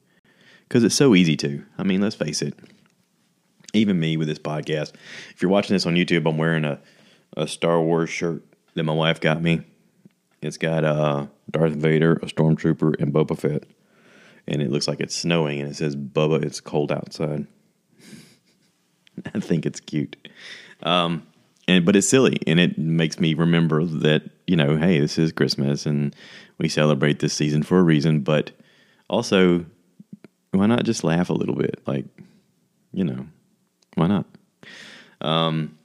Because 0.68 0.84
it's 0.84 0.96
so 0.96 1.16
easy 1.16 1.38
to. 1.38 1.64
I 1.78 1.84
mean, 1.84 2.02
let's 2.02 2.16
face 2.16 2.42
it 2.42 2.54
even 3.74 4.00
me 4.00 4.18
with 4.18 4.28
this 4.28 4.40
podcast. 4.40 4.94
If 5.32 5.42
you're 5.42 5.52
watching 5.52 5.76
this 5.76 5.86
on 5.86 5.96
YouTube, 5.96 6.28
I'm 6.28 6.38
wearing 6.38 6.66
a, 6.66 6.80
a 7.36 7.48
Star 7.48 7.82
Wars 7.82 8.10
shirt 8.10 8.44
that 8.74 8.84
my 8.84 8.94
wife 8.94 9.20
got 9.22 9.42
me. 9.42 9.62
It's 10.42 10.58
got 10.58 10.84
uh, 10.84 11.28
Darth 11.50 11.74
Vader, 11.74 12.14
a 12.14 12.26
stormtrooper, 12.26 13.00
and 13.00 13.14
Boba 13.14 13.38
Fett. 13.38 13.64
And 14.48 14.62
it 14.62 14.72
looks 14.72 14.88
like 14.88 15.00
it's 15.00 15.16
snowing, 15.16 15.60
and 15.60 15.70
it 15.70 15.76
says, 15.76 15.96
Bubba, 15.96 16.44
it's 16.44 16.62
cold 16.62 16.92
outside. 16.92 17.48
I 19.36 19.40
think 19.40 19.66
it's 19.66 19.80
cute. 19.80 20.16
Um, 20.84 21.26
and 21.68 21.86
but 21.86 21.96
it's 21.96 22.08
silly, 22.08 22.38
and 22.48 22.60
it 22.60 22.78
makes 22.78 23.20
me 23.20 23.34
remember 23.34 23.84
that 23.84 24.24
you 24.48 24.56
know, 24.56 24.78
hey, 24.78 25.00
this 25.00 25.18
is 25.18 25.32
Christmas, 25.34 25.86
and 25.86 26.16
we 26.58 26.70
celebrate 26.70 27.20
this 27.20 27.34
season 27.34 27.62
for 27.62 27.80
a 27.80 27.84
reason. 27.84 28.22
But 28.22 28.52
also, 29.10 29.66
why 30.52 30.66
not 30.66 30.86
just 30.86 31.04
laugh 31.04 31.30
a 31.30 31.34
little 31.34 31.56
bit? 31.56 31.82
Like, 31.86 32.06
you 32.94 33.04
know, 33.04 33.28
why 33.96 34.08
not? 34.08 34.26
Um, 35.20 35.78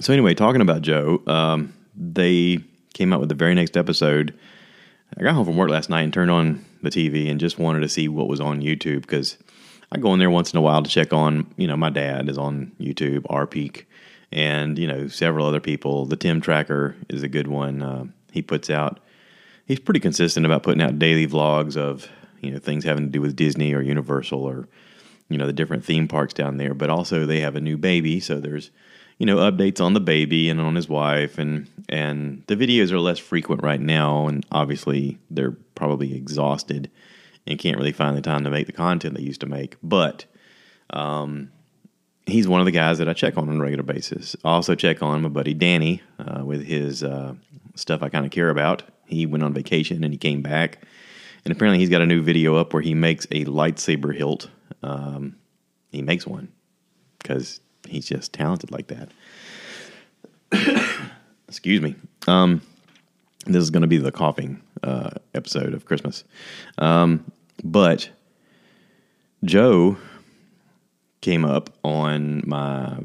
so 0.00 0.12
anyway, 0.12 0.34
talking 0.34 0.60
about 0.60 0.82
Joe, 0.82 1.22
um, 1.26 1.72
they 1.94 2.58
came 2.96 3.12
out 3.12 3.20
with 3.20 3.28
the 3.28 3.34
very 3.34 3.54
next 3.54 3.76
episode. 3.76 4.34
I 5.16 5.22
got 5.22 5.34
home 5.34 5.44
from 5.44 5.58
work 5.58 5.68
last 5.68 5.90
night 5.90 6.02
and 6.02 6.12
turned 6.12 6.30
on 6.30 6.64
the 6.82 6.88
TV 6.88 7.30
and 7.30 7.38
just 7.38 7.58
wanted 7.58 7.80
to 7.80 7.90
see 7.90 8.08
what 8.08 8.26
was 8.26 8.40
on 8.40 8.62
YouTube 8.62 9.02
because 9.02 9.36
I 9.92 9.98
go 9.98 10.14
in 10.14 10.18
there 10.18 10.30
once 10.30 10.52
in 10.52 10.58
a 10.58 10.62
while 10.62 10.82
to 10.82 10.90
check 10.90 11.12
on. 11.12 11.52
You 11.58 11.66
know, 11.66 11.76
my 11.76 11.90
dad 11.90 12.28
is 12.30 12.38
on 12.38 12.72
YouTube, 12.80 13.26
R 13.28 13.46
Peak, 13.46 13.86
and 14.32 14.78
you 14.78 14.86
know 14.86 15.08
several 15.08 15.46
other 15.46 15.60
people. 15.60 16.06
The 16.06 16.16
Tim 16.16 16.40
Tracker 16.40 16.96
is 17.10 17.22
a 17.22 17.28
good 17.28 17.48
one. 17.48 17.82
Uh, 17.82 18.06
he 18.32 18.40
puts 18.40 18.70
out. 18.70 18.98
He's 19.66 19.78
pretty 19.78 20.00
consistent 20.00 20.46
about 20.46 20.62
putting 20.62 20.82
out 20.82 20.98
daily 20.98 21.26
vlogs 21.26 21.76
of 21.76 22.08
you 22.40 22.50
know 22.50 22.58
things 22.58 22.84
having 22.84 23.04
to 23.04 23.10
do 23.10 23.20
with 23.20 23.36
Disney 23.36 23.74
or 23.74 23.82
Universal 23.82 24.40
or 24.40 24.68
you 25.28 25.36
know 25.36 25.46
the 25.46 25.52
different 25.52 25.84
theme 25.84 26.08
parks 26.08 26.32
down 26.32 26.56
there. 26.56 26.72
But 26.72 26.88
also 26.88 27.26
they 27.26 27.40
have 27.40 27.56
a 27.56 27.60
new 27.60 27.76
baby, 27.76 28.20
so 28.20 28.40
there's 28.40 28.70
you 29.18 29.26
know 29.26 29.36
updates 29.36 29.80
on 29.80 29.94
the 29.94 30.00
baby 30.00 30.48
and 30.48 30.60
on 30.60 30.74
his 30.74 30.88
wife, 30.88 31.38
and 31.38 31.68
and 31.88 32.42
the 32.46 32.56
videos 32.56 32.92
are 32.92 33.00
less 33.00 33.18
frequent 33.18 33.62
right 33.62 33.80
now, 33.80 34.26
and 34.26 34.44
obviously 34.52 35.18
they're 35.30 35.56
probably 35.74 36.14
exhausted 36.14 36.90
and 37.46 37.58
can't 37.58 37.78
really 37.78 37.92
find 37.92 38.16
the 38.16 38.22
time 38.22 38.44
to 38.44 38.50
make 38.50 38.66
the 38.66 38.72
content 38.72 39.14
they 39.14 39.22
used 39.22 39.40
to 39.40 39.46
make. 39.46 39.76
But 39.82 40.24
um, 40.90 41.50
he's 42.26 42.48
one 42.48 42.60
of 42.60 42.66
the 42.66 42.72
guys 42.72 42.98
that 42.98 43.08
I 43.08 43.12
check 43.12 43.38
on 43.38 43.48
on 43.48 43.56
a 43.56 43.62
regular 43.62 43.84
basis. 43.84 44.36
I 44.44 44.50
also 44.50 44.74
check 44.74 45.02
on 45.02 45.22
my 45.22 45.28
buddy 45.28 45.54
Danny 45.54 46.02
uh, 46.18 46.44
with 46.44 46.64
his 46.64 47.02
uh, 47.02 47.34
stuff 47.74 48.02
I 48.02 48.08
kind 48.08 48.26
of 48.26 48.32
care 48.32 48.50
about. 48.50 48.82
He 49.06 49.26
went 49.26 49.44
on 49.44 49.54
vacation 49.54 50.02
and 50.02 50.12
he 50.12 50.18
came 50.18 50.42
back, 50.42 50.84
and 51.44 51.52
apparently 51.52 51.78
he's 51.78 51.90
got 51.90 52.02
a 52.02 52.06
new 52.06 52.22
video 52.22 52.56
up 52.56 52.74
where 52.74 52.82
he 52.82 52.94
makes 52.94 53.26
a 53.26 53.44
lightsaber 53.44 54.14
hilt. 54.14 54.50
Um, 54.82 55.36
he 55.92 56.02
makes 56.02 56.26
one 56.26 56.52
because 57.18 57.60
he's 57.88 58.06
just 58.06 58.32
talented 58.32 58.70
like 58.70 58.88
that. 58.88 59.10
Excuse 61.48 61.80
me. 61.80 61.94
Um, 62.26 62.62
this 63.46 63.62
is 63.62 63.70
going 63.70 63.82
to 63.82 63.88
be 63.88 63.98
the 63.98 64.12
coughing 64.12 64.62
uh, 64.82 65.10
episode 65.34 65.74
of 65.74 65.84
Christmas. 65.84 66.24
Um, 66.78 67.30
but 67.62 68.10
Joe 69.44 69.96
came 71.20 71.44
up 71.44 71.70
on 71.82 72.42
my, 72.46 72.98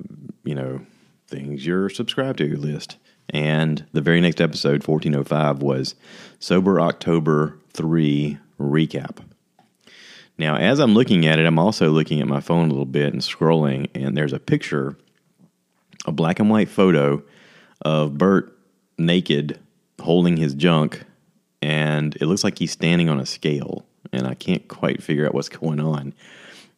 you 0.44 0.56
know, 0.56 0.82
things 1.28 1.66
you're 1.66 1.90
subscribed 1.90 2.40
to 2.40 2.58
list. 2.58 2.98
And 3.30 3.86
the 3.94 4.02
very 4.02 4.20
next 4.20 4.42
episode, 4.42 4.86
1405, 4.86 5.62
was 5.62 5.96
Sober 6.40 6.82
October 6.82 7.58
3 7.74 8.38
recap. 8.60 9.20
Now, 10.42 10.56
as 10.56 10.80
I'm 10.80 10.96
looking 10.96 11.28
at 11.28 11.38
it, 11.38 11.46
I'm 11.46 11.60
also 11.60 11.92
looking 11.92 12.20
at 12.20 12.28
my 12.28 12.40
phone 12.40 12.66
a 12.66 12.70
little 12.70 12.84
bit 12.84 13.14
and 13.14 13.22
scrolling, 13.22 13.92
and 13.94 14.18
there's 14.18 14.34
a 14.34 14.40
picture, 14.40 14.98
a 16.08 16.12
black 16.12 16.40
and 16.40 16.50
white 16.50 16.68
photo 16.68 17.22
of 17.82 18.18
Bert 18.18 18.52
naked 18.98 19.60
holding 20.02 20.38
his 20.38 20.56
junk, 20.56 21.04
and 21.62 22.16
it 22.16 22.26
looks 22.26 22.44
like 22.44 22.58
he's 22.58 22.72
standing 22.72 23.08
on 23.08 23.20
a 23.20 23.26
scale, 23.28 23.86
and 24.12 24.26
I 24.26 24.34
can't 24.34 24.68
quite 24.68 25.04
figure 25.04 25.28
out 25.28 25.36
what's 25.36 25.48
going 25.48 25.80
on. 25.80 26.12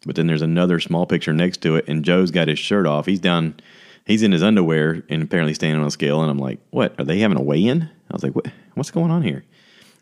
But 0.05 0.17
then 0.17 0.27
there's 0.27 0.41
another 0.41 0.81
small 0.81 1.05
picture 1.05 1.31
next 1.31 1.61
to 1.61 1.77
it, 1.77 1.85
and 1.87 2.03
Joe's 2.03 2.31
got 2.31 2.49
his 2.49 2.59
shirt 2.59 2.85
off. 2.85 3.05
He's 3.05 3.21
down, 3.21 3.55
he's 4.05 4.23
in 4.23 4.33
his 4.33 4.43
underwear, 4.43 5.03
and 5.07 5.23
apparently 5.23 5.53
standing 5.53 5.79
on 5.79 5.87
a 5.87 5.91
scale. 5.91 6.21
And 6.21 6.29
I'm 6.29 6.37
like, 6.37 6.59
"What? 6.71 6.99
Are 6.99 7.05
they 7.05 7.19
having 7.19 7.37
a 7.37 7.41
weigh-in?" 7.41 7.83
I 7.83 8.13
was 8.13 8.23
like, 8.23 8.35
"What? 8.35 8.47
What's 8.73 8.91
going 8.91 9.09
on 9.09 9.21
here?" 9.21 9.45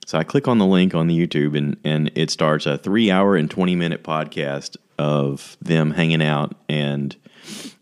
So 0.05 0.17
I 0.17 0.23
click 0.23 0.47
on 0.47 0.57
the 0.57 0.65
link 0.65 0.93
on 0.93 1.07
the 1.07 1.27
YouTube, 1.27 1.57
and 1.57 1.77
and 1.83 2.11
it 2.15 2.29
starts 2.29 2.65
a 2.65 2.77
three-hour 2.77 3.35
and 3.35 3.49
twenty-minute 3.49 4.03
podcast 4.03 4.77
of 4.97 5.57
them 5.61 5.91
hanging 5.91 6.21
out, 6.21 6.55
and 6.67 7.15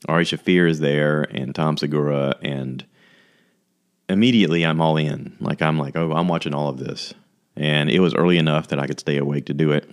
Ari 0.07 0.25
Shaffir 0.25 0.69
is 0.69 0.79
there, 0.79 1.23
and 1.23 1.55
Tom 1.55 1.77
Segura, 1.77 2.35
and 2.41 2.85
immediately 4.07 4.65
I'm 4.65 4.81
all 4.81 4.97
in. 4.97 5.37
Like 5.39 5.61
I'm 5.61 5.77
like, 5.77 5.95
oh, 5.95 6.11
I'm 6.11 6.27
watching 6.27 6.53
all 6.53 6.69
of 6.69 6.77
this, 6.77 7.13
and 7.55 7.89
it 7.89 7.99
was 7.99 8.13
early 8.15 8.37
enough 8.37 8.67
that 8.67 8.79
I 8.79 8.87
could 8.87 8.99
stay 8.99 9.17
awake 9.17 9.45
to 9.45 9.53
do 9.53 9.71
it. 9.71 9.89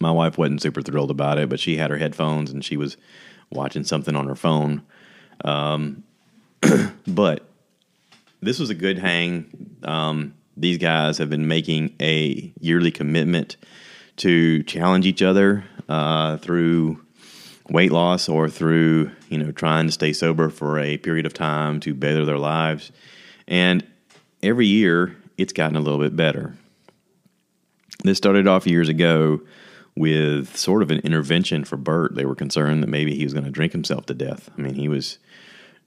My 0.00 0.10
wife 0.10 0.38
wasn't 0.38 0.62
super 0.62 0.80
thrilled 0.80 1.10
about 1.10 1.38
it, 1.38 1.50
but 1.50 1.60
she 1.60 1.76
had 1.76 1.90
her 1.90 1.98
headphones 1.98 2.50
and 2.50 2.64
she 2.64 2.78
was 2.78 2.96
watching 3.50 3.84
something 3.84 4.16
on 4.16 4.26
her 4.26 4.34
phone. 4.34 4.80
Um, 5.44 6.04
but 7.06 7.44
this 8.40 8.58
was 8.58 8.70
a 8.70 8.74
good 8.74 8.98
hang. 8.98 9.76
Um, 9.82 10.34
these 10.60 10.78
guys 10.78 11.18
have 11.18 11.30
been 11.30 11.48
making 11.48 11.94
a 12.00 12.52
yearly 12.60 12.90
commitment 12.90 13.56
to 14.16 14.62
challenge 14.64 15.06
each 15.06 15.22
other 15.22 15.64
uh, 15.88 16.36
through 16.38 17.00
weight 17.68 17.92
loss 17.92 18.28
or 18.28 18.48
through 18.48 19.10
you 19.28 19.38
know 19.38 19.52
trying 19.52 19.86
to 19.86 19.92
stay 19.92 20.12
sober 20.12 20.50
for 20.50 20.78
a 20.78 20.96
period 20.98 21.26
of 21.26 21.32
time 21.32 21.80
to 21.80 21.94
better 21.94 22.24
their 22.24 22.38
lives 22.38 22.90
and 23.46 23.86
every 24.42 24.66
year 24.66 25.16
it's 25.38 25.52
gotten 25.52 25.76
a 25.76 25.80
little 25.80 26.00
bit 26.00 26.16
better 26.16 26.54
this 28.02 28.18
started 28.18 28.48
off 28.48 28.66
years 28.66 28.88
ago 28.88 29.40
with 29.96 30.56
sort 30.56 30.82
of 30.82 30.90
an 30.90 31.00
intervention 31.00 31.64
for 31.64 31.76
Bert. 31.76 32.14
They 32.14 32.24
were 32.24 32.34
concerned 32.34 32.82
that 32.82 32.88
maybe 32.88 33.14
he 33.14 33.24
was 33.24 33.34
going 33.34 33.44
to 33.44 33.50
drink 33.50 33.72
himself 33.72 34.06
to 34.06 34.14
death. 34.14 34.48
I 34.56 34.60
mean, 34.62 34.74
he 34.74 34.88
was 34.88 35.18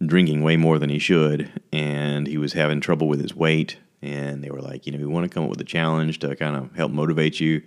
drinking 0.05 0.43
way 0.43 0.57
more 0.57 0.77
than 0.77 0.89
he 0.89 0.99
should, 0.99 1.51
and 1.71 2.27
he 2.27 2.37
was 2.37 2.53
having 2.53 2.81
trouble 2.81 3.07
with 3.07 3.21
his 3.21 3.35
weight. 3.35 3.77
And 4.03 4.43
they 4.43 4.49
were 4.49 4.61
like, 4.61 4.85
you 4.85 4.91
know, 4.91 4.99
we 4.99 5.05
want 5.05 5.23
to 5.23 5.33
come 5.33 5.45
up 5.45 5.49
with 5.49 5.61
a 5.61 5.65
challenge 5.65 6.19
to 6.19 6.35
kind 6.35 6.55
of 6.55 6.75
help 6.75 6.91
motivate 6.91 7.39
you. 7.39 7.61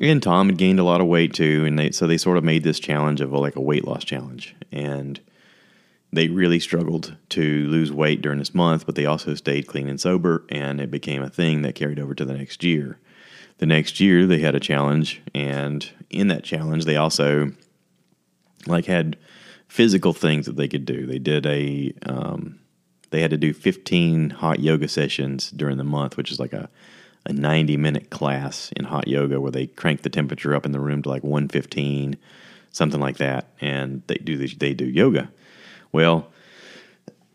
And 0.00 0.22
Tom 0.22 0.48
had 0.48 0.58
gained 0.58 0.78
a 0.78 0.84
lot 0.84 1.00
of 1.00 1.06
weight 1.06 1.34
too, 1.34 1.64
and 1.66 1.78
they 1.78 1.90
so 1.90 2.06
they 2.06 2.18
sort 2.18 2.36
of 2.36 2.44
made 2.44 2.62
this 2.62 2.78
challenge 2.78 3.20
of 3.20 3.32
a, 3.32 3.38
like 3.38 3.56
a 3.56 3.60
weight 3.60 3.86
loss 3.86 4.04
challenge, 4.04 4.54
and 4.70 5.18
they 6.12 6.28
really 6.28 6.60
struggled 6.60 7.16
to 7.30 7.66
lose 7.66 7.90
weight 7.90 8.22
during 8.22 8.38
this 8.38 8.54
month, 8.54 8.86
but 8.86 8.94
they 8.94 9.06
also 9.06 9.34
stayed 9.34 9.66
clean 9.66 9.88
and 9.88 10.00
sober, 10.00 10.44
and 10.50 10.80
it 10.80 10.90
became 10.90 11.22
a 11.22 11.30
thing 11.30 11.62
that 11.62 11.74
carried 11.74 11.98
over 11.98 12.14
to 12.14 12.24
the 12.24 12.34
next 12.34 12.62
year. 12.62 12.98
The 13.58 13.66
next 13.66 13.98
year, 13.98 14.26
they 14.26 14.38
had 14.38 14.54
a 14.54 14.60
challenge, 14.60 15.20
and 15.34 15.90
in 16.10 16.28
that 16.28 16.44
challenge, 16.44 16.84
they 16.84 16.96
also 16.96 17.52
like 18.66 18.84
had 18.84 19.16
physical 19.68 20.12
things 20.12 20.46
that 20.46 20.56
they 20.56 20.68
could 20.68 20.84
do. 20.84 21.06
They 21.06 21.18
did 21.18 21.46
a 21.46 21.92
um, 22.06 22.57
they 23.10 23.20
had 23.22 23.30
to 23.30 23.36
do 23.36 23.52
15 23.52 24.30
hot 24.30 24.60
yoga 24.60 24.88
sessions 24.88 25.50
during 25.50 25.78
the 25.78 25.84
month, 25.84 26.16
which 26.16 26.30
is 26.30 26.38
like 26.38 26.52
a 26.52 26.68
a 27.28 27.32
90 27.32 27.76
minute 27.76 28.10
class 28.10 28.72
in 28.74 28.84
hot 28.84 29.06
yoga 29.06 29.40
where 29.40 29.52
they 29.52 29.66
crank 29.66 30.02
the 30.02 30.08
temperature 30.08 30.54
up 30.54 30.64
in 30.64 30.72
the 30.72 30.80
room 30.80 31.02
to 31.02 31.08
like 31.08 31.22
115, 31.22 32.16
something 32.70 33.00
like 33.00 33.18
that, 33.18 33.48
and 33.60 34.02
they 34.06 34.16
do 34.16 34.48
they 34.48 34.74
do 34.74 34.86
yoga. 34.86 35.30
Well, 35.92 36.30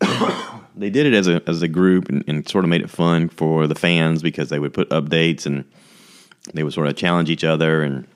they 0.76 0.90
did 0.90 1.06
it 1.06 1.14
as 1.14 1.28
a 1.28 1.42
as 1.46 1.62
a 1.62 1.68
group 1.68 2.08
and, 2.08 2.24
and, 2.26 2.48
sort 2.48 2.64
of 2.64 2.68
made 2.68 2.82
it 2.82 2.90
fun 2.90 3.28
for 3.28 3.66
the 3.66 3.74
fans 3.74 4.22
because 4.22 4.48
they 4.48 4.58
would 4.58 4.74
put 4.74 4.90
updates 4.90 5.46
and 5.46 5.64
they 6.52 6.62
would 6.62 6.72
sort 6.72 6.88
of 6.88 6.96
challenge 6.96 7.30
each 7.30 7.44
other. 7.44 7.82
And 7.82 8.06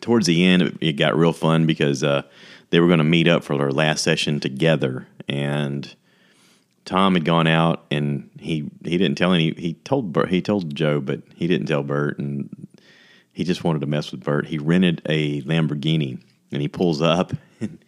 towards 0.00 0.26
the 0.26 0.44
end, 0.44 0.62
it, 0.62 0.76
it 0.80 0.92
got 0.92 1.16
real 1.16 1.32
fun 1.32 1.66
because 1.66 2.04
uh, 2.04 2.22
they 2.68 2.80
were 2.80 2.86
going 2.86 2.98
to 2.98 3.04
meet 3.04 3.26
up 3.26 3.42
for 3.42 3.56
their 3.56 3.72
last 3.72 4.04
session 4.04 4.38
together 4.38 5.06
and 5.28 5.94
Tom 6.84 7.14
had 7.14 7.24
gone 7.24 7.46
out 7.46 7.84
and 7.90 8.30
he 8.38 8.70
he 8.84 8.98
didn't 8.98 9.16
tell 9.16 9.32
any. 9.32 9.52
He 9.52 9.74
told 9.74 10.12
Bert, 10.12 10.30
he 10.30 10.40
told 10.40 10.74
Joe, 10.74 11.00
but 11.00 11.22
he 11.34 11.46
didn't 11.46 11.66
tell 11.66 11.82
Bert, 11.82 12.18
and 12.18 12.68
he 13.32 13.44
just 13.44 13.64
wanted 13.64 13.80
to 13.80 13.86
mess 13.86 14.10
with 14.10 14.24
Bert. 14.24 14.46
He 14.46 14.58
rented 14.58 15.02
a 15.06 15.42
Lamborghini 15.42 16.20
and 16.52 16.62
he 16.62 16.68
pulls 16.68 17.00
up, 17.00 17.32
and 17.60 17.78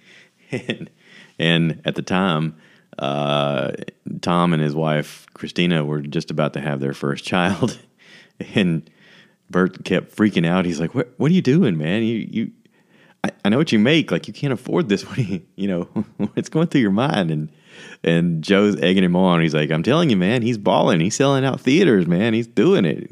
and, 0.51 0.91
and 1.39 1.83
at 1.85 1.95
the 1.95 2.03
time, 2.03 2.57
uh, 2.99 3.73
Tom 4.21 4.53
and 4.53 4.63
his 4.63 4.75
wife 4.75 5.27
Christina 5.35 5.85
were 5.85 6.01
just 6.01 6.31
about 6.31 6.53
to 6.55 6.61
have 6.61 6.81
their 6.81 6.93
first 6.93 7.25
child, 7.25 7.79
and 8.55 8.89
Bert 9.51 9.85
kept 9.85 10.15
freaking 10.15 10.47
out. 10.47 10.65
He's 10.65 10.81
like, 10.81 10.95
"What 10.95 11.13
what 11.17 11.31
are 11.31 11.35
you 11.35 11.43
doing, 11.43 11.77
man? 11.79 12.03
You 12.03 12.29
you." 12.31 12.53
I, 13.25 13.31
I 13.45 13.49
know 13.51 13.59
what 13.59 13.71
you 13.71 13.79
make. 13.79 14.11
Like 14.11 14.27
you 14.27 14.35
can't 14.35 14.53
afford 14.53 14.89
this. 14.89 15.05
What 15.09 15.19
you, 15.19 15.43
you 15.55 15.69
know? 15.69 15.83
What's 16.35 16.49
going 16.49 16.67
through 16.69 16.81
your 16.81 16.91
mind? 16.91 17.31
And 17.31 17.51
and 18.05 18.43
Joe's 18.43 18.77
egging 18.81 19.05
him 19.05 19.17
on. 19.17 19.41
He's 19.41 19.55
like, 19.55 19.71
"I'm 19.71 19.83
telling 19.83 20.11
you, 20.11 20.17
man, 20.17 20.43
he's 20.43 20.59
balling. 20.59 21.01
He's 21.01 21.17
selling 21.17 21.45
out 21.45 21.61
theaters, 21.61 22.07
man. 22.07 22.35
He's 22.35 22.47
doing 22.47 22.85
it." 22.85 23.11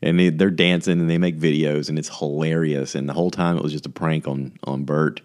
And, 0.00 0.20
they, 0.20 0.30
they're 0.30 0.50
dancing 0.50 1.00
and 1.00 1.10
they 1.10 1.18
make 1.18 1.38
videos, 1.38 1.88
and 1.88 1.98
it's 1.98 2.18
hilarious. 2.18 2.94
And 2.94 3.08
the 3.08 3.14
whole 3.14 3.30
time 3.30 3.56
it 3.56 3.62
was 3.62 3.72
just 3.72 3.86
a 3.86 3.90
prank 3.90 4.28
on 4.28 4.58
on 4.64 4.84
Bert. 4.84 5.20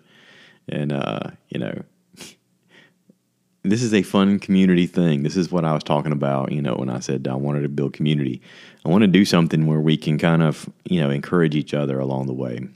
And 0.67 0.91
uh, 0.91 1.31
you 1.49 1.59
know, 1.59 1.83
this 3.63 3.83
is 3.83 3.93
a 3.93 4.01
fun 4.01 4.39
community 4.39 4.87
thing. 4.87 5.23
This 5.23 5.37
is 5.37 5.51
what 5.51 5.65
I 5.65 5.73
was 5.73 5.83
talking 5.83 6.11
about, 6.11 6.51
you 6.51 6.61
know, 6.61 6.75
when 6.75 6.89
I 6.89 6.99
said 6.99 7.27
I 7.27 7.35
wanted 7.35 7.61
to 7.61 7.69
build 7.69 7.93
community. 7.93 8.41
I 8.85 8.89
want 8.89 9.03
to 9.03 9.07
do 9.07 9.25
something 9.25 9.65
where 9.65 9.79
we 9.79 9.95
can 9.95 10.17
kind 10.17 10.41
of, 10.41 10.69
you 10.85 10.99
know, 10.99 11.09
encourage 11.09 11.55
each 11.55 11.73
other 11.73 11.99
along 11.99 12.27
the 12.27 12.33
way. 12.33 12.67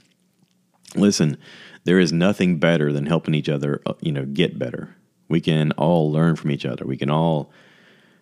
Listen, 0.94 1.36
there 1.84 1.98
is 1.98 2.12
nothing 2.12 2.58
better 2.58 2.92
than 2.92 3.06
helping 3.06 3.34
each 3.34 3.48
other, 3.48 3.80
uh, 3.86 3.94
you 4.00 4.12
know, 4.12 4.24
get 4.24 4.58
better. 4.58 4.94
We 5.28 5.40
can 5.40 5.72
all 5.72 6.10
learn 6.10 6.36
from 6.36 6.50
each 6.50 6.64
other. 6.64 6.84
We 6.86 6.96
can 6.96 7.10
all 7.10 7.50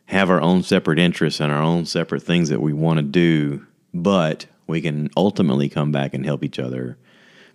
have 0.07 0.31
our 0.31 0.41
own 0.41 0.63
separate 0.63 0.99
interests 0.99 1.41
and 1.41 1.53
our 1.53 1.63
own 1.63 1.87
separate 1.87 2.23
things 2.23 2.49
that 2.49 2.61
we 2.61 2.73
want 2.73 2.99
to 2.99 3.03
do, 3.03 3.67
but 3.93 4.47
we 4.67 4.81
can 4.81 5.11
ultimately 5.17 5.69
come 5.69 5.93
back 5.93 6.15
and 6.15 6.25
help 6.25 6.45
each 6.45 6.59
other 6.59 6.97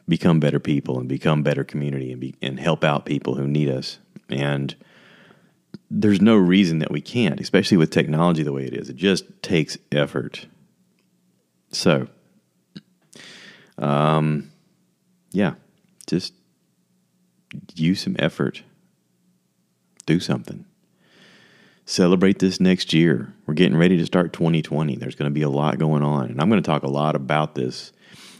become 0.08 0.40
better 0.40 0.60
people 0.60 1.00
and 1.00 1.08
become 1.08 1.44
better 1.44 1.64
community 1.64 2.12
and 2.12 2.20
be, 2.20 2.36
and 2.42 2.60
help 2.60 2.84
out 2.84 3.06
people 3.06 3.36
who 3.36 3.48
need 3.48 3.70
us. 3.70 4.00
And 4.30 4.76
there's 5.90 6.22
no 6.22 6.36
reason 6.36 6.80
that 6.80 6.92
we 6.92 7.02
can't, 7.02 7.40
especially 7.40 7.78
with 7.78 7.92
technology 7.92 8.44
the 8.44 8.54
way 8.54 8.66
it 8.66 8.74
is. 8.74 8.90
It 8.90 8.96
just 8.96 9.42
takes 9.42 9.78
effort. 9.92 10.48
So, 11.72 12.08
um, 13.78 14.52
yeah, 15.32 15.54
just 16.08 16.34
use 17.76 18.02
some 18.02 18.16
effort 18.20 18.64
do 20.12 20.20
something. 20.20 20.66
Celebrate 21.86 22.40
this 22.40 22.60
next 22.60 22.94
year. 22.94 23.34
We're 23.46 23.54
getting 23.54 23.78
ready 23.78 23.98
to 23.98 24.06
start 24.06 24.34
2020. 24.34 24.96
There's 24.96 25.16
going 25.16 25.30
to 25.30 25.34
be 25.34 25.42
a 25.42 25.50
lot 25.50 25.80
going 25.80 26.04
on. 26.04 26.30
And 26.30 26.42
I'm 26.42 26.50
going 26.50 26.62
to 26.62 26.68
talk 26.68 26.84
a 26.84 26.90
lot 26.90 27.16
about 27.16 27.56
this 27.56 27.92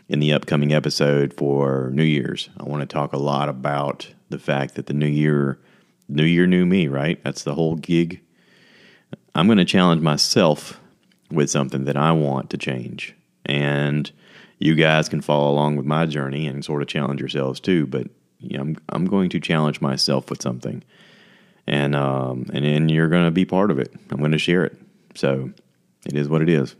in 0.08 0.20
the 0.20 0.34
upcoming 0.34 0.74
episode 0.74 1.34
for 1.34 1.90
New 1.94 2.04
Year's. 2.04 2.50
I 2.58 2.64
want 2.64 2.82
to 2.82 2.94
talk 2.94 3.14
a 3.14 3.18
lot 3.18 3.50
about 3.50 4.14
the 4.30 4.40
fact 4.40 4.76
that 4.76 4.86
the 4.86 4.94
new 4.94 5.08
year, 5.08 5.60
new 6.08 6.24
year, 6.24 6.46
new 6.46 6.66
me, 6.66 6.88
right? 6.88 7.22
That's 7.24 7.44
the 7.44 7.56
whole 7.56 7.76
gig. 7.76 8.22
I'm 9.34 9.48
going 9.48 9.58
to 9.58 9.66
challenge 9.66 10.02
myself 10.02 10.80
with 11.32 11.50
something 11.50 11.86
that 11.86 11.98
I 11.98 12.12
want 12.12 12.50
to 12.50 12.58
change. 12.58 13.16
And 13.46 14.12
you 14.60 14.76
guys 14.76 15.10
can 15.10 15.22
follow 15.22 15.52
along 15.52 15.78
with 15.78 15.86
my 15.86 16.06
journey 16.06 16.48
and 16.48 16.64
sort 16.64 16.82
of 16.82 16.88
challenge 16.88 17.20
yourselves 17.20 17.60
too. 17.60 17.88
But 17.88 18.08
you 18.40 18.58
know, 18.58 18.64
I'm 18.64 18.78
I'm 18.90 19.06
going 19.06 19.30
to 19.30 19.40
challenge 19.40 19.82
myself 19.82 20.30
with 20.30 20.42
something, 20.42 20.84
and 21.68 21.96
um, 21.96 22.48
and 22.54 22.66
then 22.66 22.90
you're 22.90 23.10
going 23.10 23.26
to 23.26 23.32
be 23.32 23.46
part 23.46 23.72
of 23.72 23.80
it. 23.80 23.94
I'm 24.10 24.20
going 24.20 24.32
to 24.32 24.38
share 24.38 24.64
it. 24.66 24.78
So 25.16 25.52
it 26.06 26.16
is 26.16 26.28
what 26.28 26.42
it 26.42 26.50
is. 26.50 26.76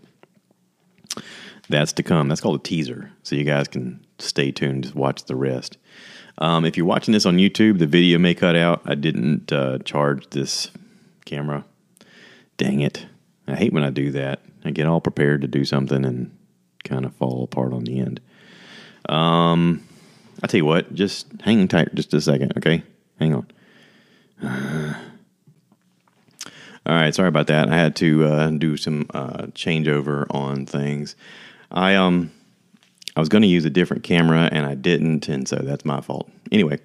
That's 1.70 1.94
to 1.94 2.04
come. 2.04 2.28
That's 2.28 2.42
called 2.42 2.60
a 2.60 2.64
teaser. 2.64 3.12
So 3.24 3.36
you 3.36 3.44
guys 3.44 3.68
can 3.68 4.06
stay 4.20 4.52
tuned 4.52 4.86
to 4.86 4.98
watch 4.98 5.26
the 5.26 5.36
rest. 5.36 5.78
Um, 6.38 6.66
if 6.66 6.76
you're 6.76 6.86
watching 6.86 7.14
this 7.14 7.26
on 7.26 7.38
YouTube, 7.38 7.80
the 7.80 7.88
video 7.88 8.18
may 8.18 8.34
cut 8.34 8.56
out. 8.56 8.82
I 8.86 8.96
didn't 8.96 9.52
uh, 9.52 9.80
charge 9.80 10.30
this 10.30 10.72
camera. 11.26 11.66
Dang 12.58 12.82
it. 12.82 13.06
I 13.48 13.56
hate 13.56 13.74
when 13.74 13.84
I 13.84 13.90
do 13.90 14.12
that. 14.12 14.42
I 14.64 14.72
get 14.72 14.88
all 14.88 15.02
prepared 15.02 15.42
to 15.42 15.48
do 15.48 15.66
something 15.66 16.06
and 16.06 16.36
kind 16.84 17.06
of 17.06 17.16
fall 17.16 17.44
apart 17.44 17.74
on 17.74 17.84
the 17.84 18.00
end. 18.00 18.22
Um, 19.08 19.84
I 20.44 20.48
tell 20.48 20.60
you 20.60 20.66
what, 20.66 20.94
just 20.94 21.28
hang 21.42 21.68
tight 21.68 21.94
just 21.96 22.14
a 22.14 22.22
second, 22.22 22.54
okay? 22.58 22.84
Hang 23.20 23.34
on. 23.34 23.48
All 24.44 24.96
right, 26.96 27.14
sorry 27.14 27.28
about 27.28 27.48
that. 27.48 27.70
I 27.70 27.76
had 27.76 27.96
to 27.98 28.26
uh, 28.26 28.50
do 28.50 28.76
some 28.76 29.06
uh, 29.14 29.48
changeover 29.54 30.26
on 30.34 30.66
things. 30.66 31.16
I 31.72 31.96
um, 31.96 32.32
I 33.16 33.20
was 33.20 33.30
going 33.30 33.44
to 33.44 33.48
use 33.48 33.66
a 33.66 33.70
different 33.70 34.04
camera 34.04 34.50
and 34.52 34.66
I 34.66 34.76
didn't, 34.76 35.28
and 35.28 35.48
so 35.48 35.58
that's 35.58 35.86
my 35.86 36.02
fault. 36.02 36.30
Anyway, 36.52 36.80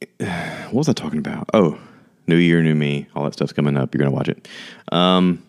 what 0.18 0.74
was 0.74 0.88
I 0.88 0.92
talking 0.92 1.18
about? 1.18 1.48
Oh, 1.54 1.78
New 2.26 2.36
Year, 2.36 2.62
New 2.62 2.74
Me, 2.74 3.06
all 3.14 3.24
that 3.24 3.34
stuff's 3.34 3.52
coming 3.52 3.76
up. 3.76 3.94
You're 3.94 4.00
going 4.00 4.10
to 4.10 4.16
watch 4.16 4.28
it. 4.28 4.48
Um, 4.90 5.42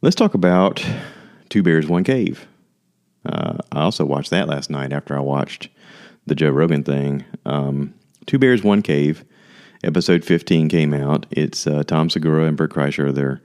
let's 0.00 0.16
talk 0.16 0.34
about 0.34 0.84
Two 1.48 1.62
Bears, 1.62 1.86
One 1.86 2.04
Cave. 2.04 2.46
Uh, 3.26 3.58
I 3.72 3.82
also 3.82 4.04
watched 4.04 4.30
that 4.30 4.48
last 4.48 4.70
night 4.70 4.92
after 4.92 5.16
I 5.16 5.20
watched 5.20 5.68
the 6.26 6.34
Joe 6.34 6.50
Rogan 6.50 6.82
thing. 6.82 7.24
Um, 7.44 7.94
Two 8.26 8.38
Bears, 8.38 8.62
One 8.62 8.82
Cave, 8.82 9.24
episode 9.82 10.24
15 10.24 10.68
came 10.68 10.94
out. 10.94 11.26
It's 11.30 11.66
uh, 11.66 11.82
Tom 11.84 12.08
Segura 12.08 12.46
and 12.46 12.56
Bert 12.56 12.72
Kreischer. 12.72 13.14
They're 13.14 13.42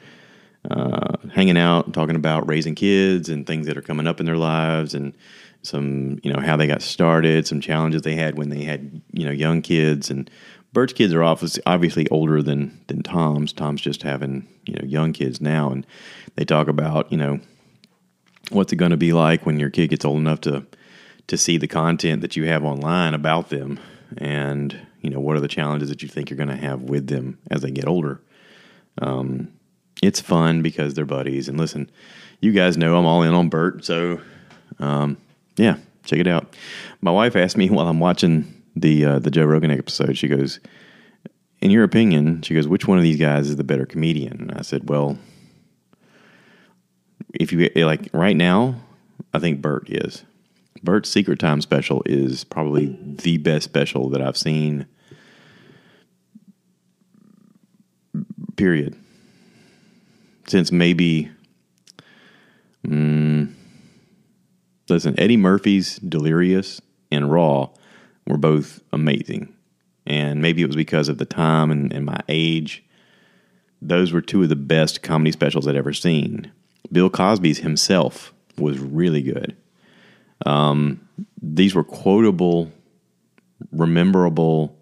uh, 0.70 1.18
hanging 1.34 1.58
out, 1.58 1.94
talking 1.94 2.16
about 2.16 2.48
raising 2.48 2.76
kids 2.76 3.30
and 3.30 3.46
things 3.46 3.68
that 3.68 3.78
are 3.78 3.82
coming 3.82 4.08
up 4.08 4.20
in 4.20 4.26
their 4.26 4.38
lives, 4.38 4.94
and 4.94 5.14
some 5.62 6.20
you 6.24 6.32
know 6.32 6.40
how 6.40 6.56
they 6.56 6.68
got 6.68 6.82
started, 6.82 7.46
some 7.48 7.62
challenges 7.62 8.02
they 8.02 8.16
had 8.16 8.38
when 8.38 8.50
they 8.50 8.64
had 8.64 9.02
you 9.12 9.26
know 9.26 9.32
young 9.32 9.62
kids. 9.62 10.10
And 10.10 10.30
Bert's 10.72 10.94
kids 10.94 11.14
are 11.14 11.24
obviously 11.24 12.08
older 12.10 12.42
than 12.42 12.80
than 12.88 13.04
Tom's. 13.04 13.54
Tom's 13.54 13.82
just 13.82 14.04
having 14.04 14.48
you 14.66 14.74
know 14.74 14.86
young 14.86 15.14
kids 15.14 15.42
now, 15.42 15.72
and 15.72 15.86
they 16.36 16.46
talk 16.46 16.68
about 16.68 17.12
you 17.12 17.18
know 17.18 17.40
what's 18.52 18.74
it 18.74 18.78
going 18.78 18.92
to 18.92 18.98
be 18.98 19.14
like 19.14 19.46
when 19.46 19.60
your 19.60 19.70
kid 19.70 19.90
gets 19.90 20.06
old 20.06 20.18
enough 20.18 20.42
to 20.42 20.66
to 21.30 21.38
see 21.38 21.58
the 21.58 21.68
content 21.68 22.22
that 22.22 22.36
you 22.36 22.46
have 22.46 22.64
online 22.64 23.14
about 23.14 23.50
them, 23.50 23.80
and 24.18 24.76
you 25.02 25.12
know 25.12 25.20
what 25.20 25.38
are 25.38 25.40
the 25.40 25.48
challenges 25.48 25.90
that 25.90 26.02
you 26.02 26.08
think 26.08 26.30
you're 26.30 26.38
going 26.38 26.50
to 26.50 26.58
have 26.58 26.82
with 26.82 27.08
them 27.08 27.38
as 27.52 27.62
they 27.62 27.72
get 27.72 27.88
older. 27.88 28.20
Um, 29.00 29.54
it's 30.02 30.20
fun 30.20 30.64
because 30.64 30.96
they're 30.96 31.06
buddies. 31.06 31.48
And 31.48 31.58
listen, 31.58 31.90
you 32.42 32.52
guys 32.52 32.78
know 32.78 32.98
I'm 32.98 33.06
all 33.06 33.22
in 33.22 33.34
on 33.36 33.48
Bert, 33.48 33.86
so 33.86 34.20
um, 34.80 35.18
yeah, 35.56 35.78
check 36.04 36.20
it 36.20 36.28
out. 36.28 36.56
My 37.00 37.12
wife 37.12 37.36
asked 37.36 37.58
me 37.58 37.70
while 37.70 37.88
I'm 37.88 38.00
watching 38.00 38.64
the 38.76 39.06
uh, 39.06 39.20
the 39.20 39.32
Joe 39.32 39.46
Rogan 39.46 39.72
episode. 39.72 40.18
She 40.18 40.28
goes, 40.28 40.60
"In 41.62 41.70
your 41.70 41.84
opinion," 41.84 42.42
she 42.42 42.56
goes, 42.56 42.68
"Which 42.68 42.88
one 42.88 42.98
of 42.98 43.04
these 43.04 43.20
guys 43.20 43.50
is 43.50 43.56
the 43.56 43.64
better 43.64 43.86
comedian?" 43.86 44.50
And 44.50 44.52
I 44.54 44.64
said, 44.64 44.90
"Well, 44.90 45.20
if 47.36 47.52
you 47.52 47.70
like 47.76 48.10
right 48.13 48.36
now, 48.36 48.82
I 49.32 49.38
think 49.38 49.62
Bert 49.62 49.92
is. 49.92 50.24
Bert's 50.84 51.10
Secret 51.10 51.39
Time 51.39 51.62
special 51.62 52.01
is 52.05 52.43
probably 52.43 52.97
the 53.01 53.38
best 53.38 53.65
special 53.65 54.10
that 54.10 54.21
I've 54.21 54.38
seen. 54.38 54.86
Period 58.55 58.95
since 60.49 60.71
maybe. 60.71 61.29
Mm, 62.86 63.53
listen, 64.89 65.19
Eddie 65.19 65.38
Murphy's 65.38 65.97
Delirious 65.97 66.82
and 67.12 67.32
Raw 67.32 67.69
were 68.27 68.38
both 68.38 68.82
amazing. 68.91 69.53
And 70.05 70.41
maybe 70.41 70.63
it 70.63 70.67
was 70.67 70.75
because 70.75 71.10
of 71.10 71.17
the 71.17 71.25
time 71.25 71.71
and, 71.71 71.93
and 71.93 72.05
my 72.05 72.19
age. 72.27 72.84
Those 73.82 74.12
were 74.12 74.21
two 74.21 74.43
of 74.43 74.49
the 74.49 74.55
best 74.55 75.03
comedy 75.03 75.32
specials 75.32 75.67
I'd 75.67 75.75
ever 75.75 75.93
seen. 75.93 76.51
Bill 76.91 77.10
Cosby's 77.10 77.60
himself 77.60 78.34
was 78.58 78.79
really 78.79 79.21
good. 79.21 79.55
Um, 80.45 81.08
these 81.41 81.75
were 81.75 81.84
quotable, 81.84 82.71
rememberable 83.71 84.75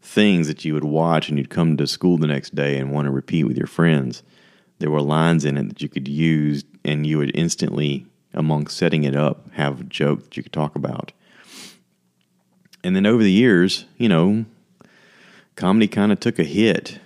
things 0.00 0.48
that 0.48 0.64
you 0.64 0.74
would 0.74 0.84
watch 0.84 1.28
and 1.28 1.38
you'd 1.38 1.50
come 1.50 1.76
to 1.76 1.86
school 1.86 2.18
the 2.18 2.26
next 2.26 2.54
day 2.54 2.78
and 2.78 2.92
want 2.92 3.06
to 3.06 3.10
repeat 3.10 3.44
with 3.44 3.56
your 3.56 3.66
friends 3.66 4.22
there 4.78 4.90
were 4.90 5.00
lines 5.00 5.44
in 5.44 5.56
it 5.56 5.68
that 5.68 5.82
you 5.82 5.88
could 5.88 6.08
use, 6.08 6.64
and 6.84 7.06
you 7.06 7.18
would 7.18 7.34
instantly, 7.34 8.06
among 8.32 8.66
setting 8.66 9.04
it 9.04 9.16
up, 9.16 9.50
have 9.52 9.80
a 9.80 9.84
joke 9.84 10.24
that 10.24 10.36
you 10.36 10.42
could 10.42 10.52
talk 10.52 10.76
about. 10.76 11.12
And 12.82 12.94
then 12.94 13.06
over 13.06 13.22
the 13.22 13.32
years, 13.32 13.86
you 13.96 14.08
know, 14.08 14.44
comedy 15.56 15.88
kind 15.88 16.12
of 16.12 16.20
took 16.20 16.38
a 16.38 16.44
hit. 16.44 16.98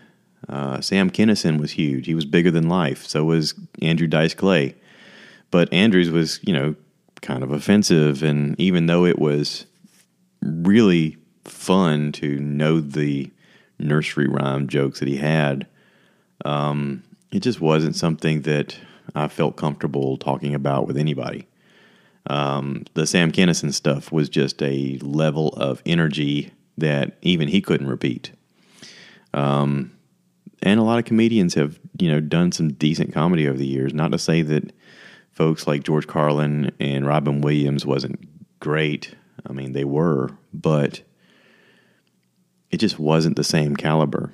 Uh, 0.48 0.80
Sam 0.80 1.10
Kinison 1.10 1.60
was 1.60 1.72
huge. 1.72 2.06
He 2.06 2.14
was 2.14 2.24
bigger 2.24 2.50
than 2.50 2.68
life. 2.68 3.06
So 3.06 3.24
was 3.24 3.54
Andrew 3.80 4.08
Dice 4.08 4.34
Clay. 4.34 4.74
But 5.50 5.72
Andrews 5.72 6.10
was, 6.10 6.40
you 6.42 6.52
know, 6.52 6.74
kind 7.20 7.42
of 7.42 7.50
offensive. 7.50 8.22
And 8.22 8.58
even 8.58 8.86
though 8.86 9.04
it 9.04 9.18
was 9.18 9.66
really 10.42 11.16
fun 11.44 12.12
to 12.12 12.38
know 12.38 12.80
the 12.80 13.30
nursery 13.78 14.28
rhyme 14.28 14.68
jokes 14.68 15.00
that 15.00 15.08
he 15.08 15.16
had, 15.16 15.66
um, 16.44 17.02
it 17.32 17.40
just 17.40 17.60
wasn't 17.60 17.96
something 17.96 18.42
that 18.42 18.78
I 19.14 19.28
felt 19.28 19.56
comfortable 19.56 20.16
talking 20.16 20.54
about 20.54 20.86
with 20.86 20.96
anybody. 20.96 21.46
Um, 22.26 22.84
the 22.94 23.06
Sam 23.06 23.32
Kinison 23.32 23.72
stuff 23.72 24.12
was 24.12 24.28
just 24.28 24.62
a 24.62 24.98
level 25.00 25.48
of 25.50 25.82
energy 25.86 26.52
that 26.76 27.16
even 27.22 27.48
he 27.48 27.60
couldn't 27.60 27.88
repeat. 27.88 28.32
Um, 29.32 29.92
and 30.62 30.78
a 30.78 30.82
lot 30.82 30.98
of 30.98 31.04
comedians 31.04 31.54
have, 31.54 31.78
you 31.98 32.10
know, 32.10 32.20
done 32.20 32.52
some 32.52 32.72
decent 32.72 33.12
comedy 33.12 33.48
over 33.48 33.58
the 33.58 33.66
years. 33.66 33.94
Not 33.94 34.12
to 34.12 34.18
say 34.18 34.42
that 34.42 34.72
folks 35.38 35.68
like 35.68 35.84
George 35.84 36.08
Carlin 36.08 36.72
and 36.80 37.06
Robin 37.06 37.40
Williams 37.40 37.86
wasn't 37.86 38.18
great. 38.58 39.14
I 39.48 39.52
mean, 39.52 39.72
they 39.72 39.84
were, 39.84 40.30
but 40.52 41.02
it 42.72 42.78
just 42.78 42.98
wasn't 42.98 43.36
the 43.36 43.44
same 43.44 43.76
caliber. 43.76 44.32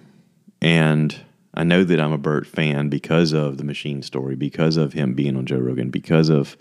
And 0.63 1.15
I 1.53 1.63
know 1.63 1.85
that 1.85 2.01
I'm 2.01 2.13
a 2.13 2.19
Bert 2.19 2.47
fan 2.47 2.89
because 2.89 3.35
of 3.35 3.59
the 3.59 3.65
Machine 3.65 4.01
story, 4.01 4.35
because 4.35 4.79
of 4.79 4.95
him 4.95 5.13
being 5.13 5.37
on 5.37 5.45
Joe 5.45 5.59
Rogan, 5.59 5.91
because 5.91 6.31
of 6.31 6.57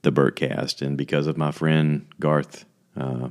the 0.00 0.10
Bertcast, 0.10 0.80
and 0.80 0.96
because 0.96 1.26
of 1.26 1.36
my 1.36 1.50
friend 1.50 2.06
Garth 2.18 2.64
uh, 2.96 3.28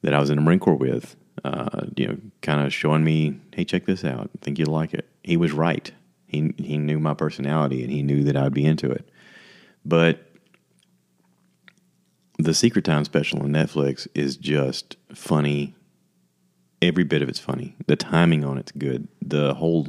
that 0.00 0.12
I 0.12 0.18
was 0.18 0.28
in 0.28 0.36
the 0.36 0.42
Marine 0.42 0.58
Corps 0.58 0.74
with. 0.74 1.14
Uh, 1.44 1.86
you 1.96 2.06
know, 2.06 2.18
kind 2.42 2.60
of 2.60 2.74
showing 2.74 3.02
me, 3.02 3.40
hey, 3.54 3.64
check 3.64 3.86
this 3.86 4.04
out. 4.04 4.28
I 4.36 4.44
think 4.44 4.58
you'd 4.58 4.68
like 4.68 4.92
it. 4.92 5.08
He 5.22 5.36
was 5.36 5.52
right. 5.52 5.90
He 6.26 6.52
he 6.58 6.76
knew 6.76 6.98
my 6.98 7.14
personality, 7.14 7.82
and 7.82 7.90
he 7.90 8.02
knew 8.02 8.22
that 8.24 8.36
I'd 8.36 8.52
be 8.52 8.66
into 8.66 8.90
it. 8.90 9.08
But 9.84 10.30
the 12.38 12.54
Secret 12.54 12.84
Time 12.84 13.04
special 13.04 13.40
on 13.42 13.50
Netflix 13.50 14.06
is 14.14 14.36
just 14.36 14.96
funny 15.14 15.74
every 16.80 17.04
bit 17.04 17.22
of 17.22 17.28
it's 17.28 17.38
funny. 17.38 17.76
The 17.86 17.96
timing 17.96 18.44
on 18.44 18.58
it's 18.58 18.72
good. 18.72 19.08
The 19.22 19.54
whole 19.54 19.88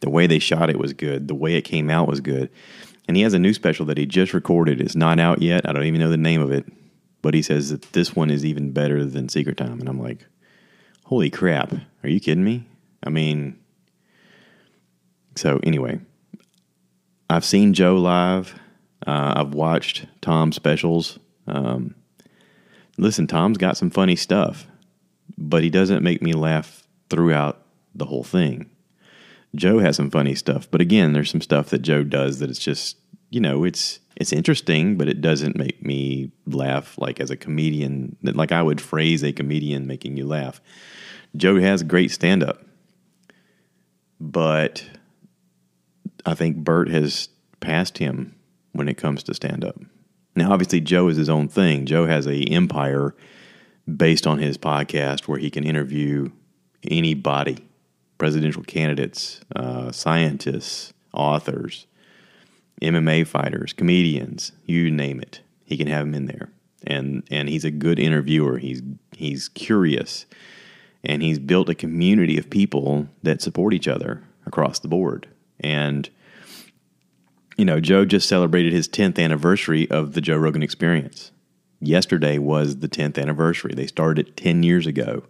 the 0.00 0.10
way 0.10 0.26
they 0.26 0.38
shot 0.38 0.68
it 0.68 0.78
was 0.78 0.92
good. 0.92 1.28
The 1.28 1.34
way 1.34 1.54
it 1.54 1.62
came 1.62 1.88
out 1.88 2.08
was 2.08 2.20
good. 2.20 2.50
And 3.06 3.16
he 3.16 3.22
has 3.22 3.34
a 3.34 3.38
new 3.38 3.54
special 3.54 3.86
that 3.86 3.98
he 3.98 4.06
just 4.06 4.34
recorded. 4.34 4.80
It's 4.80 4.96
not 4.96 5.20
out 5.20 5.40
yet. 5.40 5.68
I 5.68 5.72
don't 5.72 5.84
even 5.84 6.00
know 6.00 6.10
the 6.10 6.16
name 6.16 6.42
of 6.42 6.50
it. 6.50 6.66
But 7.22 7.34
he 7.34 7.42
says 7.42 7.70
that 7.70 7.82
this 7.92 8.14
one 8.14 8.30
is 8.30 8.44
even 8.44 8.72
better 8.72 9.04
than 9.04 9.28
Secret 9.28 9.56
Time. 9.56 9.80
And 9.80 9.88
I'm 9.88 10.00
like, 10.00 10.26
holy 11.04 11.30
crap. 11.30 11.72
Are 12.02 12.08
you 12.08 12.20
kidding 12.20 12.44
me? 12.44 12.66
I 13.02 13.10
mean, 13.10 13.58
so 15.36 15.60
anyway, 15.62 16.00
I've 17.30 17.44
seen 17.44 17.72
Joe 17.72 17.96
live. 17.96 18.58
Uh, 19.06 19.34
I've 19.36 19.54
watched 19.54 20.06
Tom's 20.20 20.56
specials. 20.56 21.18
Um, 21.46 21.94
listen, 22.96 23.26
Tom's 23.26 23.58
got 23.58 23.76
some 23.76 23.90
funny 23.90 24.16
stuff 24.16 24.66
but 25.36 25.62
he 25.62 25.70
doesn't 25.70 26.02
make 26.02 26.22
me 26.22 26.32
laugh 26.32 26.86
throughout 27.10 27.62
the 27.94 28.06
whole 28.06 28.24
thing. 28.24 28.70
Joe 29.54 29.78
has 29.78 29.96
some 29.96 30.10
funny 30.10 30.34
stuff, 30.34 30.68
but 30.70 30.80
again, 30.80 31.12
there's 31.12 31.30
some 31.30 31.40
stuff 31.40 31.70
that 31.70 31.82
Joe 31.82 32.02
does 32.02 32.40
that 32.40 32.50
it's 32.50 32.58
just, 32.58 32.96
you 33.30 33.40
know, 33.40 33.64
it's 33.64 34.00
it's 34.16 34.32
interesting, 34.32 34.96
but 34.96 35.08
it 35.08 35.20
doesn't 35.20 35.56
make 35.56 35.82
me 35.82 36.30
laugh 36.46 36.96
like 36.98 37.18
as 37.20 37.30
a 37.30 37.36
comedian, 37.36 38.16
like 38.22 38.52
I 38.52 38.62
would 38.62 38.80
phrase 38.80 39.24
a 39.24 39.32
comedian 39.32 39.86
making 39.86 40.16
you 40.16 40.26
laugh. 40.26 40.60
Joe 41.36 41.58
has 41.60 41.82
great 41.82 42.12
stand 42.12 42.44
up, 42.44 42.64
but 44.20 44.84
I 46.24 46.34
think 46.34 46.58
Bert 46.58 46.88
has 46.90 47.28
passed 47.58 47.98
him 47.98 48.36
when 48.74 48.88
it 48.88 48.98
comes 48.98 49.22
to 49.22 49.34
stand 49.34 49.64
up. 49.64 49.80
Now, 50.36 50.52
obviously, 50.52 50.80
Joe 50.80 51.08
is 51.08 51.16
his 51.16 51.28
own 51.28 51.48
thing. 51.48 51.86
Joe 51.86 52.06
has 52.06 52.26
a 52.26 52.42
empire 52.44 53.14
based 53.96 54.26
on 54.26 54.38
his 54.38 54.58
podcast 54.58 55.22
where 55.28 55.38
he 55.38 55.50
can 55.50 55.64
interview 55.64 56.30
anybody, 56.90 57.64
presidential 58.18 58.62
candidates, 58.62 59.40
uh, 59.54 59.92
scientists, 59.92 60.92
authors, 61.12 61.86
MMA 62.82 63.26
fighters, 63.26 63.72
comedians, 63.72 64.52
you 64.66 64.90
name 64.90 65.20
it. 65.20 65.40
He 65.64 65.76
can 65.76 65.86
have 65.86 66.04
them 66.06 66.14
in 66.14 66.26
there. 66.26 66.50
And 66.86 67.22
and 67.30 67.48
he's 67.48 67.64
a 67.64 67.70
good 67.70 67.98
interviewer. 67.98 68.58
He's 68.58 68.82
he's 69.16 69.48
curious. 69.48 70.26
And 71.02 71.22
he's 71.22 71.38
built 71.38 71.68
a 71.68 71.74
community 71.74 72.38
of 72.38 72.48
people 72.48 73.08
that 73.22 73.42
support 73.42 73.74
each 73.74 73.88
other 73.88 74.22
across 74.46 74.78
the 74.78 74.88
board. 74.88 75.28
And 75.60 76.08
you 77.56 77.64
know, 77.64 77.80
Joe 77.80 78.04
just 78.04 78.28
celebrated 78.28 78.72
his 78.72 78.88
10th 78.88 79.18
anniversary 79.18 79.88
of 79.90 80.14
the 80.14 80.20
Joe 80.20 80.36
Rogan 80.36 80.62
experience. 80.62 81.30
Yesterday 81.80 82.38
was 82.38 82.78
the 82.78 82.88
10th 82.88 83.20
anniversary. 83.20 83.74
They 83.74 83.86
started 83.86 84.28
it 84.28 84.36
10 84.36 84.62
years 84.62 84.86
ago. 84.86 85.24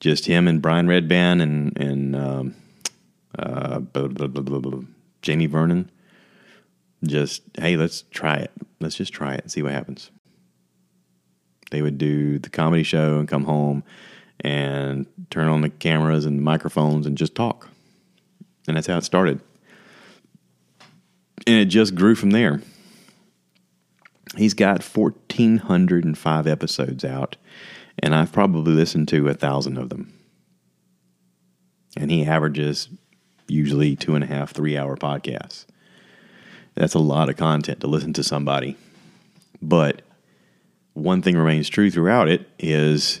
Just 0.00 0.26
him 0.26 0.46
and 0.46 0.60
Brian 0.60 0.86
Redban 0.86 1.40
and, 1.40 1.76
and 1.78 2.16
um, 2.16 2.54
uh, 3.38 3.78
blah, 3.80 4.08
blah, 4.08 4.28
blah, 4.28 4.80
Jamie 5.22 5.46
Vernon. 5.46 5.90
Just, 7.04 7.42
hey, 7.58 7.76
let's 7.76 8.02
try 8.10 8.36
it. 8.36 8.50
Let's 8.80 8.96
just 8.96 9.12
try 9.12 9.34
it 9.34 9.42
and 9.42 9.50
see 9.50 9.62
what 9.62 9.72
happens. 9.72 10.10
They 11.70 11.82
would 11.82 11.98
do 11.98 12.38
the 12.38 12.50
comedy 12.50 12.82
show 12.82 13.18
and 13.18 13.28
come 13.28 13.44
home 13.44 13.82
and 14.40 15.06
turn 15.30 15.48
on 15.48 15.62
the 15.62 15.70
cameras 15.70 16.26
and 16.26 16.42
microphones 16.42 17.06
and 17.06 17.16
just 17.16 17.34
talk. 17.34 17.68
And 18.68 18.76
that's 18.76 18.86
how 18.86 18.98
it 18.98 19.04
started 19.04 19.40
and 21.46 21.56
it 21.56 21.66
just 21.66 21.94
grew 21.94 22.14
from 22.14 22.30
there. 22.30 22.60
He's 24.36 24.54
got 24.54 24.82
1,405 24.82 26.46
episodes 26.46 27.04
out, 27.04 27.36
and 27.98 28.14
I've 28.14 28.32
probably 28.32 28.72
listened 28.72 29.08
to 29.08 29.28
a 29.28 29.34
thousand 29.34 29.78
of 29.78 29.90
them. 29.90 30.12
And 31.96 32.10
he 32.10 32.24
averages 32.24 32.88
usually 33.46 33.94
two 33.94 34.14
and 34.14 34.24
a 34.24 34.26
half, 34.26 34.52
three 34.52 34.76
hour 34.76 34.96
podcasts. 34.96 35.66
That's 36.74 36.94
a 36.94 36.98
lot 36.98 37.28
of 37.28 37.36
content 37.36 37.80
to 37.80 37.86
listen 37.86 38.12
to 38.14 38.24
somebody. 38.24 38.76
But 39.62 40.02
one 40.94 41.22
thing 41.22 41.36
remains 41.36 41.68
true 41.68 41.90
throughout 41.90 42.28
it 42.28 42.48
is 42.58 43.20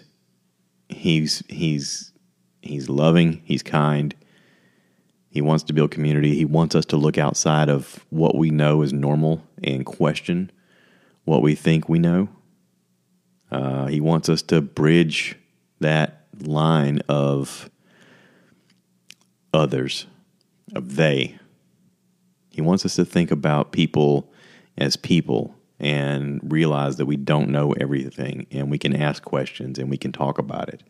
he's 0.88 1.42
he's 1.48 2.12
he's 2.62 2.88
loving, 2.88 3.42
he's 3.44 3.62
kind, 3.62 4.14
he 5.34 5.42
wants 5.42 5.64
to 5.64 5.72
build 5.72 5.90
community. 5.90 6.36
He 6.36 6.44
wants 6.44 6.76
us 6.76 6.84
to 6.86 6.96
look 6.96 7.18
outside 7.18 7.68
of 7.68 8.06
what 8.10 8.36
we 8.36 8.50
know 8.50 8.82
is 8.82 8.92
normal 8.92 9.42
and 9.64 9.84
question 9.84 10.52
what 11.24 11.42
we 11.42 11.56
think 11.56 11.88
we 11.88 11.98
know. 11.98 12.28
Uh, 13.50 13.86
he 13.86 14.00
wants 14.00 14.28
us 14.28 14.42
to 14.42 14.60
bridge 14.60 15.34
that 15.80 16.26
line 16.40 17.00
of 17.08 17.68
others, 19.52 20.06
of 20.76 20.94
they. 20.94 21.36
He 22.50 22.62
wants 22.62 22.86
us 22.86 22.94
to 22.94 23.04
think 23.04 23.32
about 23.32 23.72
people 23.72 24.32
as 24.78 24.94
people 24.94 25.56
and 25.80 26.40
realize 26.44 26.94
that 26.98 27.06
we 27.06 27.16
don't 27.16 27.48
know 27.48 27.72
everything 27.72 28.46
and 28.52 28.70
we 28.70 28.78
can 28.78 28.94
ask 28.94 29.24
questions 29.24 29.80
and 29.80 29.90
we 29.90 29.96
can 29.96 30.12
talk 30.12 30.38
about 30.38 30.68
it 30.68 30.84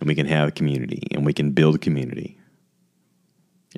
and 0.00 0.06
we 0.06 0.14
can 0.14 0.26
have 0.26 0.48
a 0.48 0.52
community 0.52 1.06
and 1.12 1.24
we 1.24 1.32
can 1.32 1.52
build 1.52 1.80
community 1.80 2.39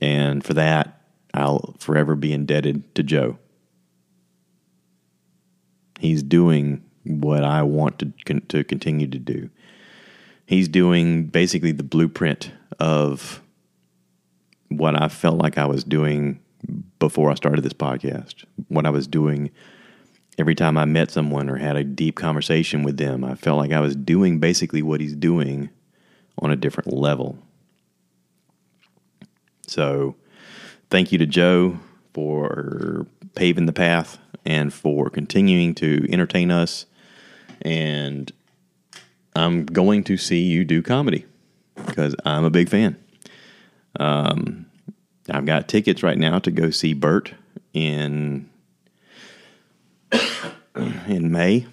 and 0.01 0.45
for 0.45 0.55
that, 0.55 1.03
I'll 1.35 1.75
forever 1.79 2.15
be 2.15 2.33
indebted 2.33 2.95
to 2.95 3.03
Joe. 3.03 3.39
He's 5.99 6.23
doing 6.23 6.85
what 7.05 7.45
I 7.45 7.63
want 7.63 7.99
to, 8.01 8.13
con- 8.25 8.43
to 8.49 8.65
continue 8.65 9.07
to 9.07 9.19
do. 9.19 9.51
He's 10.47 10.69
doing 10.69 11.27
basically 11.27 11.73
the 11.73 11.83
blueprint 11.83 12.51
of 12.79 13.43
what 14.69 15.01
I 15.01 15.09
felt 15.09 15.39
like 15.39 15.59
I 15.59 15.67
was 15.67 15.85
doing 15.85 16.41
before 16.99 17.31
I 17.31 17.35
started 17.35 17.63
this 17.63 17.73
podcast. 17.73 18.45
What 18.69 18.87
I 18.87 18.91
was 18.91 19.07
doing 19.07 19.51
every 20.39 20.55
time 20.55 20.77
I 20.79 20.85
met 20.85 21.11
someone 21.11 21.49
or 21.49 21.57
had 21.57 21.77
a 21.77 21.85
deep 21.85 22.17
conversation 22.17 22.83
with 22.83 22.97
them, 22.97 23.25
I 23.25 23.35
felt 23.35 23.59
like 23.59 23.73
I 23.73 23.81
was 23.81 23.97
doing 23.97 24.39
basically 24.39 24.83
what 24.83 25.01
he's 25.01 25.15
doing 25.15 25.71
on 26.39 26.51
a 26.51 26.57
different 26.57 26.93
level. 26.93 27.39
So, 29.73 30.17
thank 30.91 31.13
you 31.13 31.19
to 31.19 31.25
Joe 31.25 31.79
for 32.13 33.07
paving 33.35 33.65
the 33.65 33.73
path 33.73 34.19
and 34.45 34.71
for 34.71 35.09
continuing 35.09 35.75
to 35.77 36.07
entertain 36.13 36.51
us. 36.51 36.85
And 37.63 38.31
I'm 39.35 39.65
going 39.65 40.05
to 40.05 40.19
see 40.19 40.43
you 40.43 40.67
do 40.67 40.83
comedy 40.83 41.25
because 41.87 42.15
I'm 42.27 42.45
a 42.45 42.51
big 42.51 42.69
fan. 42.69 43.03
Um, 43.99 44.67
I've 45.31 45.47
got 45.47 45.69
tickets 45.69 46.03
right 46.03 46.19
now 46.19 46.39
to 46.41 46.51
go 46.51 46.69
see 46.69 46.93
Bert 46.93 47.33
in 47.73 48.51
in 51.07 51.33
May. 51.33 51.67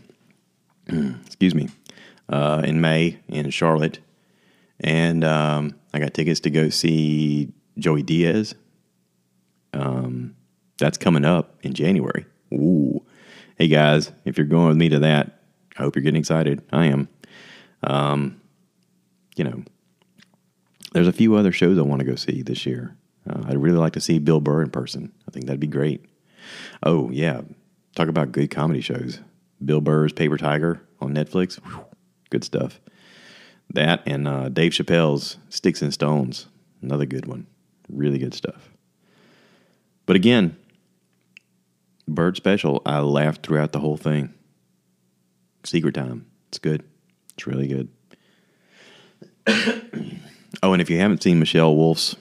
Excuse 0.87 1.53
me, 1.53 1.67
uh, 2.29 2.61
in 2.63 2.79
May 2.79 3.17
in 3.27 3.49
Charlotte, 3.49 3.99
and 4.79 5.25
um, 5.25 5.75
I 5.93 5.99
got 5.99 6.13
tickets 6.13 6.39
to 6.41 6.49
go 6.49 6.69
see 6.69 7.51
Joey 7.79 8.03
Diaz. 8.03 8.55
Um, 9.73 10.35
that's 10.77 10.97
coming 10.97 11.25
up 11.25 11.57
in 11.61 11.73
January. 11.73 12.25
Ooh. 12.53 13.05
Hey 13.57 13.67
guys, 13.67 14.11
if 14.25 14.37
you're 14.37 14.47
going 14.47 14.69
with 14.69 14.77
me 14.77 14.89
to 14.89 14.99
that, 14.99 15.41
I 15.77 15.83
hope 15.83 15.95
you're 15.95 16.03
getting 16.03 16.19
excited. 16.19 16.63
I 16.71 16.85
am. 16.85 17.09
Um, 17.83 18.41
you 19.35 19.43
know, 19.43 19.63
there's 20.93 21.07
a 21.07 21.13
few 21.13 21.35
other 21.35 21.51
shows 21.51 21.77
I 21.77 21.81
want 21.81 21.99
to 21.99 22.05
go 22.05 22.15
see 22.15 22.41
this 22.41 22.65
year. 22.65 22.95
Uh, 23.29 23.43
I'd 23.47 23.57
really 23.57 23.77
like 23.77 23.93
to 23.93 24.01
see 24.01 24.19
Bill 24.19 24.39
Burr 24.39 24.63
in 24.63 24.71
person. 24.71 25.11
I 25.27 25.31
think 25.31 25.45
that'd 25.45 25.59
be 25.59 25.67
great. 25.67 26.05
Oh, 26.83 27.09
yeah. 27.11 27.41
Talk 27.95 28.07
about 28.07 28.31
good 28.31 28.49
comedy 28.49 28.81
shows. 28.81 29.19
Bill 29.63 29.81
Burr's 29.81 30.13
Paper 30.13 30.37
Tiger 30.37 30.81
on 30.99 31.13
Netflix. 31.13 31.55
Whew, 31.55 31.85
good 32.29 32.43
stuff. 32.43 32.79
That 33.73 34.01
and 34.05 34.27
uh, 34.27 34.49
Dave 34.49 34.71
Chappelle's 34.71 35.37
Sticks 35.49 35.81
and 35.81 35.93
Stones. 35.93 36.47
Another 36.81 37.05
good 37.05 37.25
one. 37.25 37.45
Really 37.89 38.19
good 38.19 38.33
stuff. 38.33 38.69
But 40.05 40.15
again, 40.15 40.57
Bert 42.07 42.37
Special, 42.37 42.81
I 42.85 42.99
laughed 42.99 43.45
throughout 43.45 43.71
the 43.71 43.79
whole 43.79 43.97
thing. 43.97 44.33
Secret 45.63 45.93
Time. 45.93 46.25
It's 46.47 46.59
good. 46.59 46.83
It's 47.33 47.45
really 47.45 47.67
good. 47.67 47.89
oh, 50.63 50.73
and 50.73 50.81
if 50.81 50.89
you 50.89 50.99
haven't 50.99 51.23
seen 51.23 51.39
Michelle 51.39 51.75
Wolf's 51.75 52.15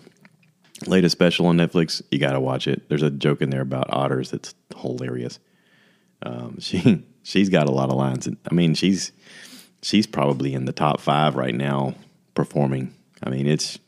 latest 0.86 1.12
special 1.12 1.46
on 1.46 1.56
Netflix, 1.56 2.02
you 2.10 2.18
got 2.18 2.32
to 2.32 2.40
watch 2.40 2.66
it. 2.66 2.88
There's 2.88 3.02
a 3.02 3.10
joke 3.10 3.42
in 3.42 3.50
there 3.50 3.62
about 3.62 3.86
otters 3.90 4.30
that's 4.30 4.54
hilarious. 4.76 5.38
Um, 6.22 6.58
she 6.60 7.04
she's 7.22 7.48
got 7.48 7.68
a 7.68 7.72
lot 7.72 7.90
of 7.90 7.96
lines. 7.96 8.28
I 8.28 8.54
mean, 8.54 8.74
she's 8.74 9.12
she's 9.82 10.06
probably 10.06 10.54
in 10.54 10.64
the 10.64 10.72
top 10.72 11.00
five 11.00 11.36
right 11.36 11.54
now 11.54 11.94
performing. 12.34 12.94
I 13.22 13.30
mean, 13.30 13.46
it's 13.46 13.78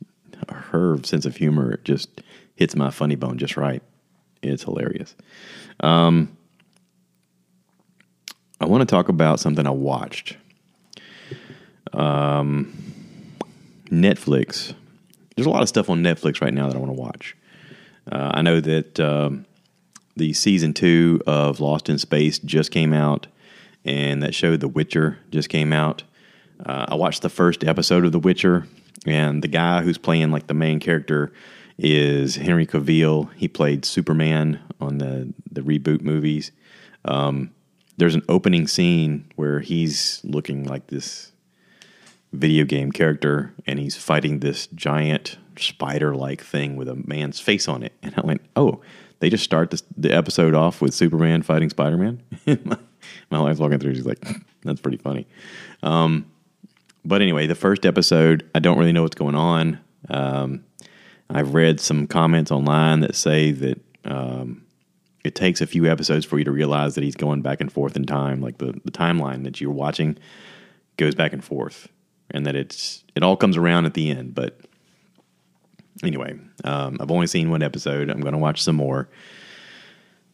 her 0.49 0.99
sense 1.03 1.27
of 1.27 1.37
humor 1.37 1.79
just 1.85 2.23
hits 2.57 2.75
my 2.77 2.91
funny 2.91 3.15
bone 3.15 3.39
just 3.39 3.57
right. 3.57 3.83
It's 4.43 4.63
hilarious. 4.63 5.15
Um, 5.81 6.37
I 8.61 8.67
want 8.67 8.83
to 8.83 8.87
talk 8.87 9.09
about 9.09 9.41
something 9.41 9.67
I 9.67 9.71
watched. 9.71 10.37
Um, 11.93 12.73
Netflix. 13.87 14.75
There's 15.35 15.47
a 15.47 15.51
lot 15.51 15.63
of 15.63 15.69
stuff 15.69 15.89
on 15.91 16.03
Netflix 16.03 16.41
right 16.41 16.53
now 16.53 16.69
that 16.69 16.77
I 16.77 16.79
want 16.79 16.95
to 16.95 17.01
watch. 17.01 17.37
Uh, 18.11 18.33
I 18.35 18.43
know 18.43 18.61
that 18.61 19.01
um, 19.01 19.47
the 20.17 20.33
season 20.33 20.75
two 20.75 21.23
of 21.27 21.61
Lost 21.61 21.89
in 21.89 21.99
Space 21.99 22.39
just 22.39 22.71
came 22.71 22.93
out, 22.93 23.27
and 23.85 24.23
that 24.23 24.35
show 24.35 24.57
The 24.57 24.69
Witcher 24.69 25.19
just 25.31 25.49
came 25.49 25.73
out. 25.73 26.03
Uh, 26.65 26.87
I 26.89 26.95
watched 26.95 27.23
the 27.23 27.31
first 27.31 27.65
episode 27.65 28.05
of 28.05 28.13
The 28.13 28.19
Witcher 28.19 28.67
and 29.07 29.43
the 29.43 29.49
guy 29.49 29.83
who's 29.83 29.99
playing 29.99 30.31
like 30.31 30.47
the 30.47 30.55
main 30.55 30.81
character 30.81 31.33
is 31.79 32.37
Henry 32.37 32.67
Cavill. 32.67 33.33
He 33.35 33.49
played 33.49 33.85
Superman 33.85 34.61
on 34.81 34.99
the 34.99 35.33
the 35.51 35.63
reboot 35.63 36.03
movies. 36.03 36.53
Um, 37.05 37.51
there's 37.97 38.15
an 38.15 38.25
opening 38.29 38.67
scene 38.67 39.31
where 39.37 39.61
he's 39.61 40.21
looking 40.25 40.65
like 40.65 40.87
this 40.89 41.33
video 42.33 42.65
game 42.65 42.93
character 42.93 43.53
and 43.67 43.79
he's 43.79 43.97
fighting 43.97 44.39
this 44.39 44.69
giant 44.69 45.37
spider 45.57 46.15
like 46.15 46.43
thing 46.43 46.77
with 46.77 46.89
a 46.89 46.95
man's 46.95 47.41
face 47.41 47.69
on 47.69 47.83
it. 47.83 47.93
And 48.03 48.15
I 48.17 48.23
went, 48.23 48.41
oh, 48.57 48.81
they 49.19 49.29
just 49.29 49.45
start 49.45 49.71
this, 49.71 49.83
the 49.97 50.13
episode 50.13 50.55
off 50.55 50.81
with 50.81 50.95
Superman 50.95 51.43
fighting 51.43 51.71
Spider 51.71 51.99
Man. 51.99 52.23
my, 52.47 52.79
my 53.31 53.41
wife's 53.41 53.61
walking 53.61 53.79
through, 53.79 53.95
she's 53.95 54.07
like, 54.07 54.25
that's 54.63 54.81
pretty 54.81 54.99
funny. 54.99 55.27
Um, 55.83 56.31
but 57.05 57.23
anyway, 57.23 57.47
the 57.47 57.55
first 57.55 57.87
episode, 57.87 58.49
I 58.55 58.59
don't 58.59 58.79
really 58.79 58.93
know 58.93 59.03
what's 59.03 59.17
going 59.17 59.35
on. 59.35 59.81
Um, 60.09 60.65
I've 61.29 61.55
read 61.55 61.81
some 61.81 62.07
comments 62.07 62.51
online 62.51 63.01
that 63.01 63.15
say 63.15 63.53
that 63.53 63.81
um, 64.05 64.65
it 65.25 65.35
takes 65.35 65.61
a 65.61 65.67
few 65.67 65.87
episodes 65.87 66.25
for 66.25 66.39
you 66.39 66.45
to 66.45 66.51
realize 66.51 66.95
that 66.95 67.05
he's 67.05 67.17
going 67.17 67.43
back 67.43 67.61
and 67.61 67.73
forth 67.73 67.97
in 67.97 68.05
time. 68.05 68.41
Like 68.41 68.59
the, 68.59 68.73
the 68.85 68.91
timeline 68.91 69.45
that 69.45 69.61
you're 69.61 69.71
watching 69.71 70.19
goes 70.97 71.15
back 71.15 71.33
and 71.33 71.45
forth, 71.45 71.89
and 72.31 72.47
that 72.47 72.57
it's 72.57 73.05
it 73.15 73.23
all 73.23 73.37
comes 73.37 73.57
around 73.57 73.87
at 73.87 73.95
the 73.95 74.11
end. 74.11 74.35
But 74.35 74.61
anyway, 76.03 76.39
um, 76.65 76.97
I've 77.01 77.11
only 77.11 77.27
seen 77.27 77.51
one 77.51 77.63
episode. 77.63 78.11
I'm 78.11 78.21
going 78.21 78.33
to 78.33 78.39
watch 78.39 78.63
some 78.63 78.77
more. 78.77 79.09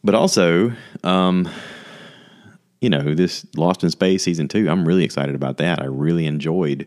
But 0.02 0.14
also, 0.14 0.72
um, 1.02 1.48
you 2.80 2.90
know, 2.90 3.14
this 3.14 3.46
Lost 3.56 3.82
in 3.82 3.90
Space 3.90 4.22
season 4.22 4.48
two. 4.48 4.68
I'm 4.68 4.86
really 4.86 5.04
excited 5.04 5.34
about 5.34 5.56
that. 5.58 5.80
I 5.80 5.86
really 5.86 6.26
enjoyed 6.26 6.86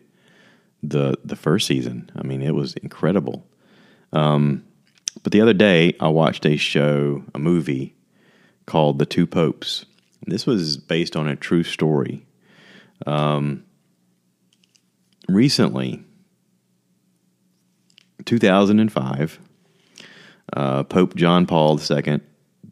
the 0.84 1.18
the 1.24 1.36
first 1.36 1.68
season. 1.68 2.12
I 2.16 2.24
mean, 2.24 2.42
it 2.42 2.56
was 2.56 2.74
incredible. 2.76 3.46
Um, 4.14 4.64
but 5.24 5.32
the 5.32 5.42
other 5.42 5.54
day, 5.54 5.96
I 6.00 6.08
watched 6.08 6.46
a 6.46 6.58
show, 6.58 7.24
a 7.34 7.40
movie 7.40 7.96
called 8.66 9.00
The 9.00 9.06
Two 9.06 9.28
Popes. 9.28 9.86
This 10.26 10.46
was 10.46 10.78
based 10.78 11.16
on 11.16 11.28
a 11.28 11.36
true 11.36 11.64
story. 11.64 12.26
Um, 13.08 13.64
recently, 15.28 16.04
2005, 18.26 19.40
uh, 20.54 20.84
Pope 20.84 21.16
John 21.16 21.46
Paul 21.46 21.80
II 21.80 22.20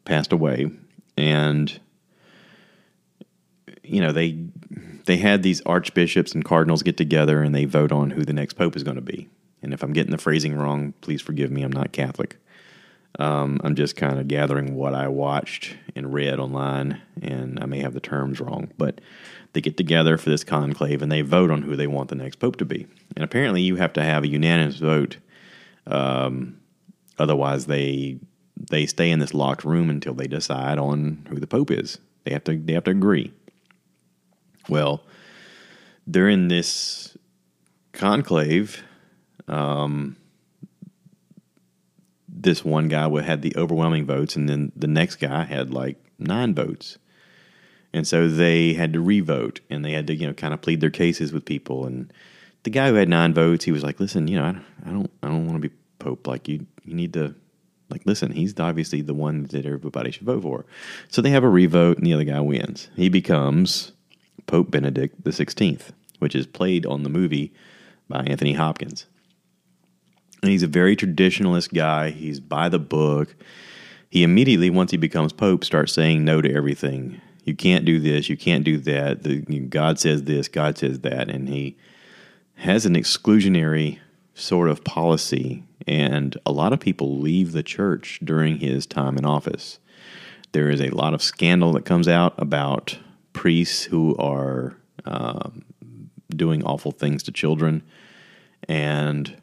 passed 0.05 0.31
away, 0.31 0.71
and 1.17 1.79
you 3.87 4.01
know 4.01 4.11
they 4.11 4.37
they 5.05 5.17
had 5.17 5.41
these 5.41 5.61
archbishops 5.61 6.33
and 6.33 6.43
cardinals 6.43 6.83
get 6.83 6.97
together 6.97 7.41
and 7.41 7.55
they 7.55 7.65
vote 7.65 7.91
on 7.91 8.11
who 8.11 8.25
the 8.25 8.33
next 8.33 8.53
pope 8.53 8.75
is 8.75 8.83
going 8.83 8.95
to 8.95 9.01
be. 9.01 9.29
And 9.61 9.73
if 9.73 9.81
I'm 9.81 9.93
getting 9.93 10.11
the 10.11 10.17
phrasing 10.17 10.55
wrong, 10.55 10.93
please 11.01 11.21
forgive 11.21 11.51
me. 11.51 11.63
I'm 11.63 11.71
not 11.71 11.91
Catholic. 11.91 12.37
Um, 13.19 13.59
I'm 13.63 13.75
just 13.75 13.95
kind 13.95 14.19
of 14.19 14.27
gathering 14.27 14.75
what 14.75 14.93
I 14.93 15.07
watched 15.07 15.75
and 15.95 16.13
read 16.13 16.39
online, 16.39 17.01
and 17.21 17.59
I 17.59 17.65
may 17.65 17.79
have 17.79 17.93
the 17.93 17.99
terms 17.99 18.39
wrong. 18.39 18.71
But 18.77 19.01
they 19.53 19.61
get 19.61 19.77
together 19.77 20.17
for 20.17 20.29
this 20.29 20.43
conclave 20.43 21.01
and 21.01 21.11
they 21.11 21.21
vote 21.21 21.49
on 21.49 21.63
who 21.63 21.75
they 21.75 21.87
want 21.87 22.09
the 22.09 22.15
next 22.15 22.35
pope 22.35 22.57
to 22.57 22.65
be. 22.65 22.85
And 23.15 23.23
apparently, 23.23 23.61
you 23.61 23.77
have 23.77 23.93
to 23.93 24.03
have 24.03 24.23
a 24.23 24.27
unanimous 24.27 24.77
vote. 24.77 25.17
Um, 25.87 26.59
otherwise, 27.17 27.65
they 27.65 28.19
they 28.69 28.85
stay 28.85 29.09
in 29.09 29.19
this 29.19 29.33
locked 29.33 29.63
room 29.63 29.89
until 29.89 30.13
they 30.13 30.27
decide 30.27 30.77
on 30.77 31.25
who 31.29 31.39
the 31.39 31.47
pope 31.47 31.71
is. 31.71 31.99
They 32.23 32.33
have 32.33 32.43
to 32.43 32.57
they 32.57 32.73
have 32.73 32.83
to 32.83 32.91
agree. 32.91 33.31
Well, 34.69 35.03
during 36.09 36.47
this 36.47 37.17
conclave, 37.93 38.83
um, 39.47 40.15
this 42.27 42.63
one 42.63 42.87
guy 42.87 43.09
had 43.21 43.41
the 43.41 43.55
overwhelming 43.57 44.05
votes, 44.05 44.35
and 44.35 44.47
then 44.47 44.71
the 44.75 44.87
next 44.87 45.17
guy 45.17 45.43
had 45.43 45.73
like 45.73 45.97
nine 46.19 46.53
votes. 46.53 46.97
And 47.93 48.05
so 48.05 48.27
they 48.27 48.73
had 48.73 48.93
to 48.93 49.01
revote, 49.01 49.59
and 49.69 49.83
they 49.83 49.93
had 49.93 50.07
to, 50.07 50.15
you 50.15 50.27
know, 50.27 50.33
kind 50.33 50.53
of 50.53 50.61
plead 50.61 50.81
their 50.81 50.89
cases 50.89 51.33
with 51.33 51.45
people. 51.45 51.85
And 51.85 52.11
the 52.63 52.69
guy 52.69 52.89
who 52.89 52.95
had 52.95 53.09
nine 53.09 53.33
votes, 53.33 53.65
he 53.65 53.71
was 53.71 53.83
like, 53.83 53.99
"Listen, 53.99 54.27
you 54.27 54.37
know, 54.37 54.43
I, 54.43 54.89
I 54.89 54.91
don't, 54.91 55.11
I 55.23 55.27
don't 55.27 55.47
want 55.47 55.61
to 55.61 55.69
be 55.69 55.75
pope. 55.99 56.27
Like 56.27 56.47
you, 56.47 56.67
you 56.83 56.93
need 56.93 57.13
to, 57.13 57.33
like, 57.89 58.05
listen. 58.05 58.31
He's 58.31 58.59
obviously 58.59 59.01
the 59.01 59.13
one 59.13 59.43
that 59.45 59.65
everybody 59.65 60.11
should 60.11 60.27
vote 60.27 60.43
for." 60.43 60.65
So 61.07 61.21
they 61.21 61.31
have 61.31 61.43
a 61.43 61.49
revote, 61.49 61.97
and 61.97 62.05
the 62.05 62.13
other 62.13 62.23
guy 62.25 62.39
wins. 62.39 62.89
He 62.95 63.09
becomes 63.09 63.93
Pope 64.47 64.71
Benedict 64.71 65.23
XVI, 65.23 65.81
which 66.19 66.35
is 66.35 66.47
played 66.47 66.85
on 66.85 67.03
the 67.03 67.09
movie 67.09 67.53
by 68.09 68.23
Anthony 68.23 68.53
Hopkins. 68.53 69.05
And 70.41 70.51
he's 70.51 70.63
a 70.63 70.67
very 70.67 70.95
traditionalist 70.95 71.73
guy. 71.73 72.09
He's 72.09 72.39
by 72.39 72.69
the 72.69 72.79
book. 72.79 73.35
He 74.09 74.23
immediately, 74.23 74.69
once 74.69 74.91
he 74.91 74.97
becomes 74.97 75.33
pope, 75.33 75.63
starts 75.63 75.93
saying 75.93 76.23
no 76.23 76.41
to 76.41 76.53
everything. 76.53 77.21
You 77.43 77.55
can't 77.55 77.85
do 77.85 77.99
this. 77.99 78.29
You 78.29 78.37
can't 78.37 78.63
do 78.63 78.77
that. 78.79 79.23
The, 79.23 79.39
God 79.39 79.99
says 79.99 80.23
this. 80.23 80.47
God 80.47 80.77
says 80.77 80.99
that. 80.99 81.29
And 81.29 81.49
he 81.49 81.77
has 82.55 82.85
an 82.85 82.95
exclusionary 82.95 83.99
sort 84.33 84.69
of 84.69 84.83
policy. 84.83 85.63
And 85.87 86.37
a 86.45 86.51
lot 86.51 86.73
of 86.73 86.79
people 86.79 87.19
leave 87.19 87.51
the 87.51 87.63
church 87.63 88.19
during 88.23 88.59
his 88.59 88.85
time 88.85 89.17
in 89.17 89.25
office. 89.25 89.79
There 90.51 90.69
is 90.69 90.81
a 90.81 90.89
lot 90.89 91.13
of 91.13 91.21
scandal 91.21 91.71
that 91.73 91.85
comes 91.85 92.07
out 92.07 92.33
about 92.37 92.97
priests 93.37 93.83
who 93.83 94.15
are 94.17 94.75
um, 95.05 95.63
doing 96.35 96.63
awful 96.65 96.91
things 96.91 97.21
to 97.21 97.31
children. 97.31 97.83
And 98.67 99.39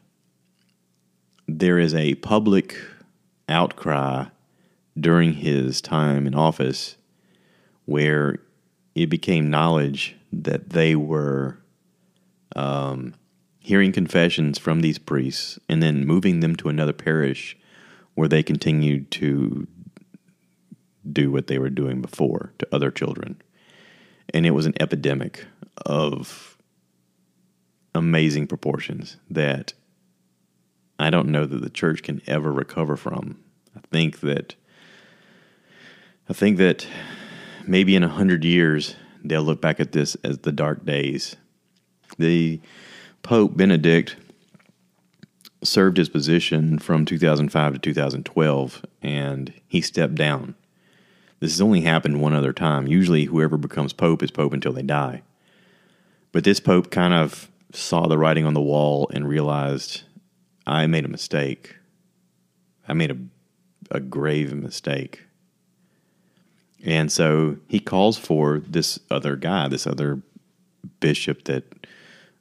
there 1.47 1.79
is 1.79 1.95
a 1.95 2.15
public 2.15 2.77
outcry 3.47 4.25
during 4.99 5.31
his 5.31 5.79
time 5.79 6.27
in 6.27 6.35
office 6.35 6.97
where 7.85 8.39
it 8.95 9.09
became 9.09 9.49
knowledge 9.49 10.17
that 10.33 10.71
they 10.71 10.97
were 10.97 11.57
um, 12.53 13.13
hearing 13.59 13.93
confessions 13.93 14.59
from 14.59 14.81
these 14.81 14.97
priests 14.97 15.57
and 15.69 15.81
then 15.81 16.05
moving 16.05 16.41
them 16.41 16.57
to 16.57 16.67
another 16.67 16.93
parish 16.93 17.57
where 18.15 18.27
they 18.27 18.43
continued 18.43 19.09
to 19.11 19.65
do 21.09 21.31
what 21.31 21.47
they 21.47 21.57
were 21.57 21.69
doing 21.69 22.01
before 22.01 22.51
to 22.59 22.67
other 22.75 22.91
children. 22.91 23.41
And 24.33 24.45
it 24.45 24.51
was 24.51 24.65
an 24.65 24.73
epidemic 24.79 25.45
of 25.85 26.57
amazing 27.93 28.47
proportions 28.47 29.17
that 29.29 29.73
I 30.99 31.09
don't 31.09 31.29
know 31.29 31.45
that 31.45 31.61
the 31.61 31.69
church 31.69 32.03
can 32.03 32.21
ever 32.27 32.51
recover 32.51 32.95
from. 32.95 33.39
I 33.75 33.79
think 33.91 34.21
that 34.21 34.55
I 36.29 36.33
think 36.33 36.57
that 36.57 36.87
maybe 37.67 37.95
in 37.95 38.03
a 38.03 38.09
hundred 38.09 38.43
years 38.43 38.95
they'll 39.23 39.43
look 39.43 39.61
back 39.61 39.79
at 39.79 39.91
this 39.91 40.15
as 40.23 40.39
the 40.39 40.51
dark 40.51 40.85
days. 40.85 41.35
The 42.17 42.61
Pope 43.23 43.57
Benedict 43.57 44.15
served 45.63 45.97
his 45.97 46.09
position 46.09 46.79
from 46.79 47.05
2005 47.05 47.73
to 47.73 47.79
2012, 47.79 48.85
and 49.01 49.53
he 49.67 49.81
stepped 49.81 50.15
down. 50.15 50.55
This 51.39 51.51
has 51.51 51.61
only 51.61 51.81
happened 51.81 52.21
one 52.21 52.33
other 52.33 52.53
time. 52.53 52.87
Usually, 52.87 53.25
whoever 53.25 53.57
becomes 53.57 53.93
pope 53.93 54.23
is 54.23 54.31
pope 54.31 54.53
until 54.53 54.73
they 54.73 54.81
die. 54.81 55.21
But 56.31 56.43
this 56.43 56.59
pope 56.59 56.91
kind 56.91 57.13
of 57.13 57.49
saw 57.73 58.07
the 58.07 58.17
writing 58.17 58.45
on 58.45 58.53
the 58.53 58.61
wall 58.61 59.09
and 59.13 59.27
realized 59.27 60.03
I 60.65 60.87
made 60.87 61.05
a 61.05 61.09
mistake. 61.09 61.75
I 62.87 62.93
made 62.93 63.11
a, 63.11 63.17
a 63.91 63.99
grave 63.99 64.53
mistake. 64.53 65.23
And 66.83 67.11
so 67.11 67.57
he 67.67 67.79
calls 67.79 68.17
for 68.17 68.59
this 68.59 68.99
other 69.09 69.35
guy, 69.35 69.67
this 69.67 69.87
other 69.87 70.21
bishop 70.99 71.45
that 71.45 71.63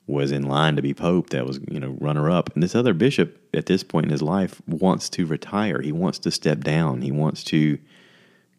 was 0.06 0.32
in 0.32 0.42
line 0.42 0.76
to 0.76 0.82
be 0.82 0.92
pope, 0.92 1.30
that 1.30 1.46
was, 1.46 1.58
you 1.70 1.80
know, 1.80 1.96
runner 1.98 2.30
up. 2.30 2.52
And 2.54 2.62
this 2.62 2.74
other 2.74 2.92
bishop 2.92 3.40
at 3.54 3.66
this 3.66 3.82
point 3.82 4.04
in 4.04 4.10
his 4.10 4.22
life 4.22 4.60
wants 4.66 5.08
to 5.10 5.24
retire. 5.24 5.80
He 5.80 5.92
wants 5.92 6.18
to 6.20 6.30
step 6.30 6.60
down. 6.60 7.00
He 7.00 7.10
wants 7.10 7.42
to 7.44 7.78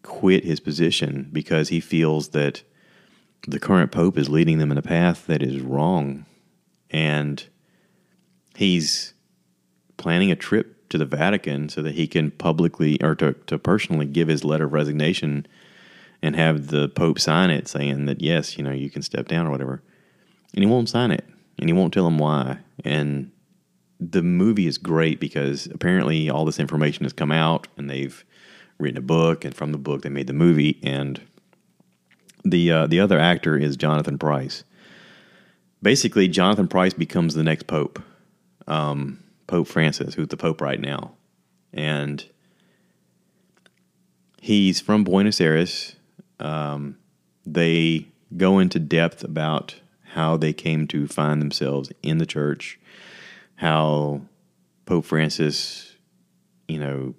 quit 0.06 0.44
his 0.44 0.60
position 0.60 1.28
because 1.32 1.68
he 1.68 1.80
feels 1.80 2.28
that 2.28 2.62
the 3.46 3.60
current 3.60 3.92
pope 3.92 4.16
is 4.16 4.28
leading 4.28 4.58
them 4.58 4.72
in 4.72 4.78
a 4.78 4.82
path 4.82 5.26
that 5.26 5.42
is 5.42 5.60
wrong. 5.60 6.24
And 6.90 7.44
he's 8.54 9.12
planning 9.96 10.30
a 10.30 10.36
trip 10.36 10.88
to 10.88 10.98
the 10.98 11.04
Vatican 11.04 11.68
so 11.68 11.82
that 11.82 11.94
he 11.94 12.06
can 12.06 12.30
publicly 12.30 13.02
or 13.02 13.14
to, 13.16 13.32
to 13.32 13.58
personally 13.58 14.06
give 14.06 14.28
his 14.28 14.44
letter 14.44 14.64
of 14.64 14.72
resignation 14.72 15.46
and 16.22 16.36
have 16.36 16.68
the 16.68 16.88
Pope 16.88 17.18
sign 17.18 17.50
it 17.50 17.68
saying 17.68 18.06
that, 18.06 18.22
yes, 18.22 18.56
you 18.56 18.64
know, 18.64 18.72
you 18.72 18.88
can 18.88 19.02
step 19.02 19.28
down 19.28 19.46
or 19.46 19.50
whatever. 19.50 19.82
And 20.54 20.64
he 20.64 20.70
won't 20.70 20.88
sign 20.88 21.10
it 21.10 21.24
and 21.58 21.68
he 21.68 21.72
won't 21.72 21.92
tell 21.92 22.06
him 22.06 22.18
why. 22.18 22.58
And 22.84 23.32
the 23.98 24.22
movie 24.22 24.66
is 24.66 24.78
great 24.78 25.20
because 25.20 25.66
apparently 25.66 26.30
all 26.30 26.44
this 26.44 26.60
information 26.60 27.04
has 27.04 27.12
come 27.12 27.32
out 27.32 27.68
and 27.76 27.90
they've 27.90 28.24
written 28.78 28.98
a 28.98 29.02
book 29.02 29.44
and 29.44 29.54
from 29.54 29.72
the 29.72 29.78
book 29.78 30.02
they 30.02 30.08
made 30.08 30.26
the 30.26 30.32
movie 30.32 30.78
and 30.82 31.20
the 32.44 32.70
uh, 32.70 32.86
the 32.86 33.00
other 33.00 33.18
actor 33.18 33.56
is 33.56 33.76
Jonathan 33.76 34.18
Pryce. 34.18 34.64
Basically, 35.82 36.28
Jonathan 36.28 36.68
Pryce 36.68 36.94
becomes 36.94 37.34
the 37.34 37.42
next 37.42 37.66
pope. 37.66 38.02
Um, 38.66 39.22
Pope 39.46 39.68
Francis, 39.68 40.14
who's 40.14 40.28
the 40.28 40.36
Pope 40.36 40.60
right 40.60 40.80
now. 40.80 41.12
And 41.72 42.24
he's 44.40 44.80
from 44.80 45.04
Buenos 45.04 45.40
Aires. 45.40 45.96
Um, 46.40 46.96
they 47.44 48.08
go 48.36 48.58
into 48.58 48.78
depth 48.78 49.22
about 49.22 49.76
how 50.12 50.36
they 50.36 50.52
came 50.52 50.86
to 50.88 51.06
find 51.06 51.40
themselves 51.40 51.92
in 52.02 52.18
the 52.18 52.26
church, 52.26 52.78
how 53.56 54.22
Pope 54.86 55.04
Francis, 55.04 55.94
you 56.66 56.78
know, 56.78 57.14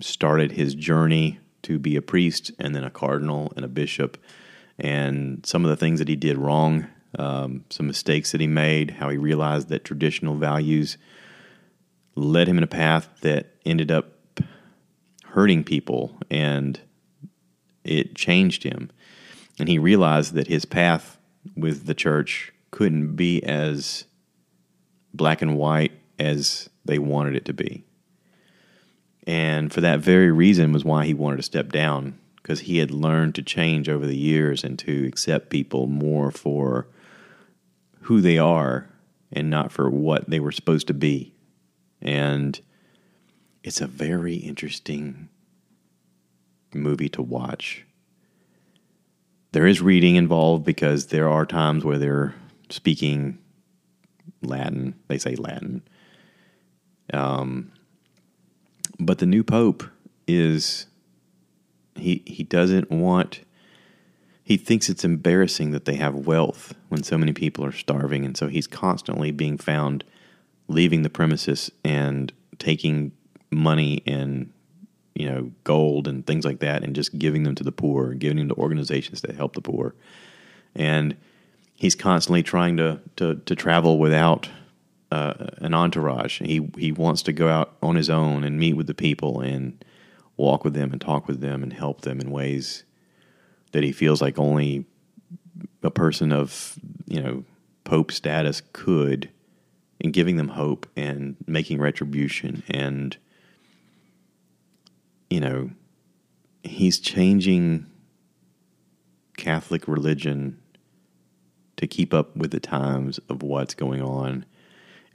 started 0.00 0.52
his 0.52 0.74
journey 0.74 1.40
to 1.62 1.78
be 1.78 1.96
a 1.96 2.02
priest 2.02 2.50
and 2.58 2.74
then 2.74 2.84
a 2.84 2.90
cardinal 2.90 3.52
and 3.56 3.64
a 3.64 3.68
bishop, 3.68 4.16
and 4.78 5.44
some 5.44 5.64
of 5.64 5.70
the 5.70 5.76
things 5.76 5.98
that 5.98 6.08
he 6.08 6.16
did 6.16 6.38
wrong, 6.38 6.86
um, 7.18 7.64
some 7.70 7.86
mistakes 7.86 8.32
that 8.32 8.40
he 8.40 8.46
made, 8.46 8.92
how 8.92 9.08
he 9.08 9.16
realized 9.16 9.68
that 9.68 9.84
traditional 9.84 10.36
values 10.36 10.96
led 12.14 12.48
him 12.48 12.58
in 12.58 12.64
a 12.64 12.68
path 12.68 13.08
that 13.20 13.54
ended 13.64 13.90
up 13.90 14.40
hurting 15.24 15.64
people 15.64 16.16
and 16.30 16.80
it 17.84 18.14
changed 18.14 18.62
him. 18.62 18.90
And 19.58 19.68
he 19.68 19.78
realized 19.78 20.34
that 20.34 20.48
his 20.48 20.64
path 20.64 21.18
with 21.56 21.86
the 21.86 21.94
church 21.94 22.52
couldn't 22.70 23.16
be 23.16 23.42
as 23.44 24.04
black 25.12 25.42
and 25.42 25.56
white 25.56 25.92
as 26.18 26.68
they 26.84 26.98
wanted 26.98 27.36
it 27.36 27.44
to 27.46 27.52
be. 27.52 27.84
And 29.30 29.72
for 29.72 29.80
that 29.80 30.00
very 30.00 30.32
reason 30.32 30.72
was 30.72 30.84
why 30.84 31.06
he 31.06 31.14
wanted 31.14 31.36
to 31.36 31.44
step 31.44 31.70
down 31.70 32.18
because 32.42 32.58
he 32.62 32.78
had 32.78 32.90
learned 32.90 33.36
to 33.36 33.44
change 33.44 33.88
over 33.88 34.04
the 34.04 34.16
years 34.16 34.64
and 34.64 34.76
to 34.80 35.06
accept 35.06 35.50
people 35.50 35.86
more 35.86 36.32
for 36.32 36.88
who 38.00 38.20
they 38.20 38.38
are 38.38 38.90
and 39.30 39.48
not 39.48 39.70
for 39.70 39.88
what 39.88 40.28
they 40.28 40.40
were 40.40 40.50
supposed 40.50 40.88
to 40.88 40.94
be. 40.94 41.32
And 42.02 42.60
it's 43.62 43.80
a 43.80 43.86
very 43.86 44.34
interesting 44.34 45.28
movie 46.74 47.10
to 47.10 47.22
watch. 47.22 47.86
There 49.52 49.68
is 49.68 49.80
reading 49.80 50.16
involved 50.16 50.64
because 50.64 51.06
there 51.06 51.28
are 51.28 51.46
times 51.46 51.84
where 51.84 51.98
they're 51.98 52.34
speaking 52.68 53.38
Latin. 54.42 54.96
They 55.06 55.18
say 55.18 55.36
Latin. 55.36 55.82
Um, 57.12 57.70
but 59.00 59.18
the 59.18 59.26
new 59.26 59.42
pope 59.42 59.84
is 60.26 60.86
he 61.96 62.22
he 62.26 62.44
doesn't 62.44 62.90
want 62.90 63.40
he 64.44 64.56
thinks 64.56 64.88
it's 64.88 65.04
embarrassing 65.04 65.70
that 65.70 65.84
they 65.84 65.94
have 65.94 66.26
wealth 66.26 66.74
when 66.88 67.02
so 67.02 67.16
many 67.16 67.32
people 67.32 67.64
are 67.64 67.72
starving 67.72 68.24
and 68.24 68.36
so 68.36 68.48
he's 68.48 68.66
constantly 68.66 69.30
being 69.30 69.56
found 69.58 70.04
leaving 70.68 71.02
the 71.02 71.10
premises 71.10 71.70
and 71.84 72.32
taking 72.58 73.12
money 73.50 74.02
and 74.06 74.52
you 75.14 75.28
know 75.28 75.50
gold 75.64 76.06
and 76.06 76.26
things 76.26 76.44
like 76.44 76.60
that 76.60 76.82
and 76.82 76.94
just 76.94 77.18
giving 77.18 77.42
them 77.42 77.54
to 77.54 77.64
the 77.64 77.72
poor 77.72 78.14
giving 78.14 78.38
them 78.38 78.48
to 78.48 78.54
organizations 78.54 79.20
that 79.20 79.34
help 79.34 79.54
the 79.54 79.60
poor. 79.60 79.94
And 80.74 81.16
he's 81.74 81.94
constantly 81.94 82.42
trying 82.42 82.76
to 82.76 83.00
to, 83.16 83.36
to 83.36 83.54
travel 83.54 83.98
without 83.98 84.48
uh, 85.10 85.34
an 85.58 85.74
entourage. 85.74 86.40
He 86.40 86.70
he 86.78 86.92
wants 86.92 87.22
to 87.22 87.32
go 87.32 87.48
out 87.48 87.76
on 87.82 87.96
his 87.96 88.10
own 88.10 88.44
and 88.44 88.58
meet 88.58 88.74
with 88.74 88.86
the 88.86 88.94
people 88.94 89.40
and 89.40 89.84
walk 90.36 90.64
with 90.64 90.74
them 90.74 90.92
and 90.92 91.00
talk 91.00 91.26
with 91.26 91.40
them 91.40 91.62
and 91.62 91.72
help 91.72 92.02
them 92.02 92.20
in 92.20 92.30
ways 92.30 92.84
that 93.72 93.82
he 93.82 93.92
feels 93.92 94.22
like 94.22 94.38
only 94.38 94.84
a 95.82 95.90
person 95.90 96.32
of 96.32 96.78
you 97.06 97.20
know 97.20 97.44
pope 97.84 98.12
status 98.12 98.62
could 98.72 99.30
and 100.02 100.12
giving 100.12 100.36
them 100.36 100.48
hope 100.48 100.86
and 100.96 101.36
making 101.46 101.78
retribution. 101.78 102.62
And 102.68 103.16
you 105.28 105.40
know 105.40 105.70
he's 106.62 106.98
changing 106.98 107.86
catholic 109.36 109.88
religion 109.88 110.60
to 111.76 111.86
keep 111.86 112.12
up 112.12 112.36
with 112.36 112.50
the 112.50 112.60
times 112.60 113.18
of 113.30 113.42
what's 113.42 113.72
going 113.74 114.02
on 114.02 114.44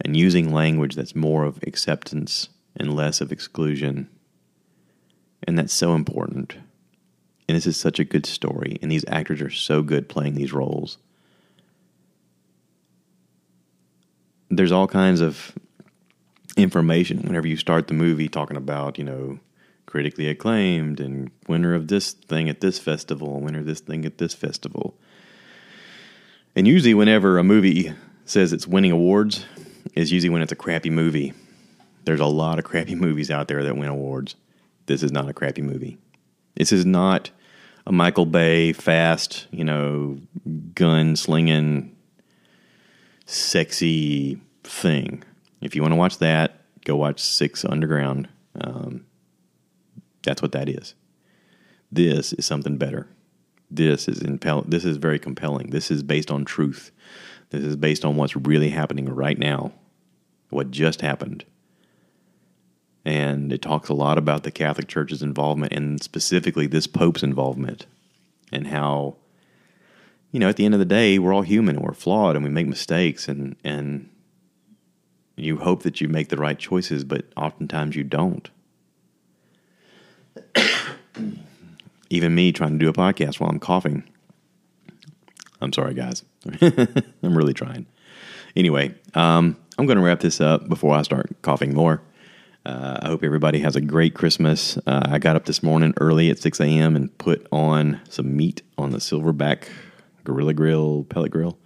and 0.02 0.18
using 0.18 0.54
language 0.54 0.96
that's 0.96 1.16
more 1.16 1.44
of 1.44 1.60
acceptance 1.64 2.50
and 2.76 2.94
less 2.94 3.22
of 3.22 3.32
exclusion 3.32 4.10
and 5.46 5.58
that's 5.58 5.74
so 5.74 5.94
important. 5.94 6.58
And 7.48 7.56
this 7.56 7.68
is 7.68 7.78
such 7.78 8.00
a 8.00 8.04
good 8.04 8.26
story. 8.26 8.80
And 8.82 8.92
these 8.92 9.06
actors 9.08 9.42
are 9.42 9.50
so 9.50 9.82
good 9.82 10.10
playing 10.10 10.34
these 10.34 10.54
roles. 10.54 10.98
There's 14.50 14.72
all 14.72 14.88
kinds 14.88 15.22
of 15.22 15.54
information 16.58 17.22
whenever 17.22 17.48
you 17.48 17.58
start 17.58 17.88
the 17.88 17.94
movie 17.94 18.28
talking 18.28 18.58
about, 18.58 18.98
you 18.98 19.04
know, 19.04 19.40
critically 19.86 20.28
acclaimed 20.28 21.00
and 21.00 21.30
winner 21.48 21.76
of 21.76 21.88
this 21.88 22.14
thing 22.14 22.50
at 22.50 22.62
this 22.62 22.80
festival, 22.80 23.40
winner 23.42 23.60
of 23.60 23.66
this 23.66 23.82
thing 23.82 24.06
at 24.06 24.18
this 24.18 24.34
festival. 24.34 24.98
And 26.56 26.68
usually, 26.68 26.94
whenever 26.94 27.38
a 27.38 27.44
movie 27.44 27.94
says 28.24 28.54
it's 28.54 28.66
winning 28.66 28.92
awards, 28.92 29.46
is 29.94 30.12
usually 30.12 30.30
when 30.30 30.42
it's 30.42 30.52
a 30.52 30.56
crappy 30.56 30.90
movie. 30.90 31.34
There's 32.06 32.20
a 32.20 32.26
lot 32.26 32.60
of 32.60 32.66
crappy 32.66 32.96
movies 32.96 33.32
out 33.32 33.48
there 33.48 33.64
that 33.64 33.78
win 33.78 33.90
awards 33.90 34.36
this 34.86 35.04
is 35.04 35.12
not 35.12 35.30
a 35.30 35.34
crappy 35.34 35.62
movie. 35.62 35.98
This 36.56 36.72
is 36.72 36.86
not 36.86 37.32
a 37.86 37.92
Michael 37.92 38.26
Bay 38.26 38.74
fast, 38.74 39.48
you 39.52 39.64
know, 39.64 40.20
gun 40.74 41.16
slinging, 41.16 41.96
sexy 43.26 44.40
thing. 44.64 45.24
If 45.62 45.76
you 45.76 45.82
want 45.82 45.94
to 45.94 45.98
watch 45.98 46.20
that, 46.20 46.62
go 46.86 46.96
watch 46.96 47.20
Six 47.20 47.66
Underground. 47.66 48.28
Um, 48.60 49.06
that's 50.24 50.42
what 50.42 50.52
that 50.54 50.70
is. 50.70 50.96
This 51.92 52.34
is 52.34 52.46
something 52.46 52.78
better. 52.78 53.08
This 53.72 54.08
is 54.08 54.22
impel- 54.22 54.64
This 54.64 54.86
is 54.86 54.98
very 54.98 55.20
compelling. 55.20 55.72
This 55.72 55.90
is 55.90 56.04
based 56.04 56.32
on 56.32 56.46
truth. 56.46 56.92
This 57.50 57.64
is 57.64 57.76
based 57.76 58.04
on 58.06 58.16
what's 58.16 58.36
really 58.36 58.70
happening 58.70 59.08
right 59.08 59.38
now. 59.38 59.72
What 60.50 60.72
just 60.72 61.02
happened. 61.02 61.46
And 63.04 63.54
it 63.54 63.62
talks 63.62 63.90
a 63.90 63.94
lot 63.94 64.18
about 64.18 64.44
the 64.44 64.52
Catholic 64.52 64.88
Church's 64.88 65.22
involvement 65.22 65.74
and 65.74 66.02
specifically 66.02 66.66
this 66.68 66.88
Pope's 66.88 67.22
involvement 67.24 67.86
and 68.52 68.68
how 68.68 69.16
you 70.32 70.40
know 70.40 70.50
at 70.50 70.56
the 70.56 70.66
end 70.66 70.74
of 70.74 70.80
the 70.80 70.86
day 70.86 71.20
we're 71.20 71.34
all 71.34 71.44
human 71.44 71.76
and 71.76 71.86
we're 71.86 71.94
flawed 71.94 72.36
and 72.36 72.44
we 72.44 72.50
make 72.50 72.68
mistakes 72.68 73.28
and 73.28 73.56
and 73.64 74.10
you 75.36 75.58
hope 75.58 75.84
that 75.84 76.02
you 76.02 76.08
make 76.08 76.30
the 76.30 76.38
right 76.38 76.58
choices 76.58 77.04
but 77.04 77.26
oftentimes 77.38 77.96
you 77.96 78.04
don't. 78.04 78.50
Even 82.10 82.34
me 82.34 82.52
trying 82.52 82.74
to 82.74 82.84
do 82.84 82.90
a 82.90 82.94
podcast 82.94 83.40
while 83.40 83.50
I'm 83.52 83.60
coughing. 83.60 84.04
I'm 85.62 85.74
sorry 85.74 85.94
guys 85.94 86.24
I'm 86.62 87.38
really 87.38 87.54
trying 87.54 87.86
anyway 88.56 88.94
um, 89.14 89.58
I'm 89.78 89.86
going 89.86 89.98
to 89.98 90.04
wrap 90.04 90.20
this 90.20 90.40
up 90.40 90.68
before 90.70 90.96
I 90.96 91.02
start 91.02 91.30
coughing 91.42 91.74
more 91.74 92.02
uh, 92.66 92.98
I 93.04 93.08
hope 93.10 93.24
everybody 93.24 93.60
has 93.60 93.76
a 93.76 93.82
great 93.82 94.16
Christmas. 94.16 94.78
Uh, 94.88 95.02
I 95.06 95.20
got 95.20 95.36
up 95.36 95.46
this 95.46 95.62
morning 95.62 95.94
early 95.98 96.32
at 96.32 96.40
6 96.40 96.60
a.m. 96.60 96.96
and 96.96 97.16
put 97.20 97.46
on 97.52 98.02
some 98.10 98.36
meat 98.36 98.64
on 98.76 98.90
the 98.90 98.98
Silverbac 98.98 99.68
Grilla 100.26 100.56
Grill 100.56 101.04
pellet 101.04 101.32
grill. 101.32 101.60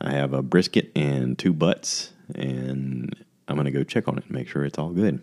I 0.00 0.12
have 0.12 0.32
a 0.32 0.42
brisket 0.42 0.90
and 0.96 1.38
two 1.38 1.52
butts, 1.52 2.12
and 2.34 3.14
I'm 3.46 3.56
going 3.56 3.66
to 3.66 3.70
go 3.70 3.84
check 3.84 4.08
on 4.08 4.16
it 4.18 4.24
and 4.24 4.32
make 4.32 4.48
sure 4.48 4.64
it's 4.64 4.78
all 4.78 4.90
good. 4.90 5.20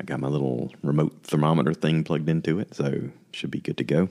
I 0.00 0.04
got 0.04 0.18
my 0.18 0.28
little 0.28 0.72
remote 0.82 1.22
thermometer 1.24 1.74
thing 1.74 2.02
plugged 2.02 2.28
into 2.28 2.58
it, 2.58 2.74
so 2.74 3.10
should 3.32 3.50
be 3.50 3.60
good 3.60 3.76
to 3.76 3.84
go. 3.84 4.08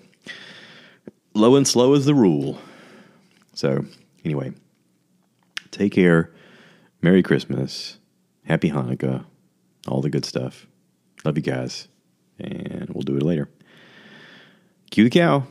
Low 1.34 1.56
and 1.56 1.68
slow 1.68 1.94
is 1.94 2.06
the 2.06 2.16
rule. 2.16 2.60
So, 3.54 3.86
anyway, 4.28 4.52
take 5.72 5.94
care. 5.94 6.32
Merry 7.02 7.24
Christmas. 7.24 7.98
Happy 8.44 8.70
Hanukkah 8.70 9.26
all 9.88 10.02
the 10.02 10.10
good 10.10 10.26
stuff. 10.26 10.68
Love 11.24 11.38
you 11.38 11.44
guys, 11.44 11.88
and 12.40 12.90
we'll 12.90 13.04
do 13.04 13.16
it 13.16 13.24
later. 13.24 13.50
Cue 14.92 15.06
the 15.06 15.10
cow. 15.10 15.48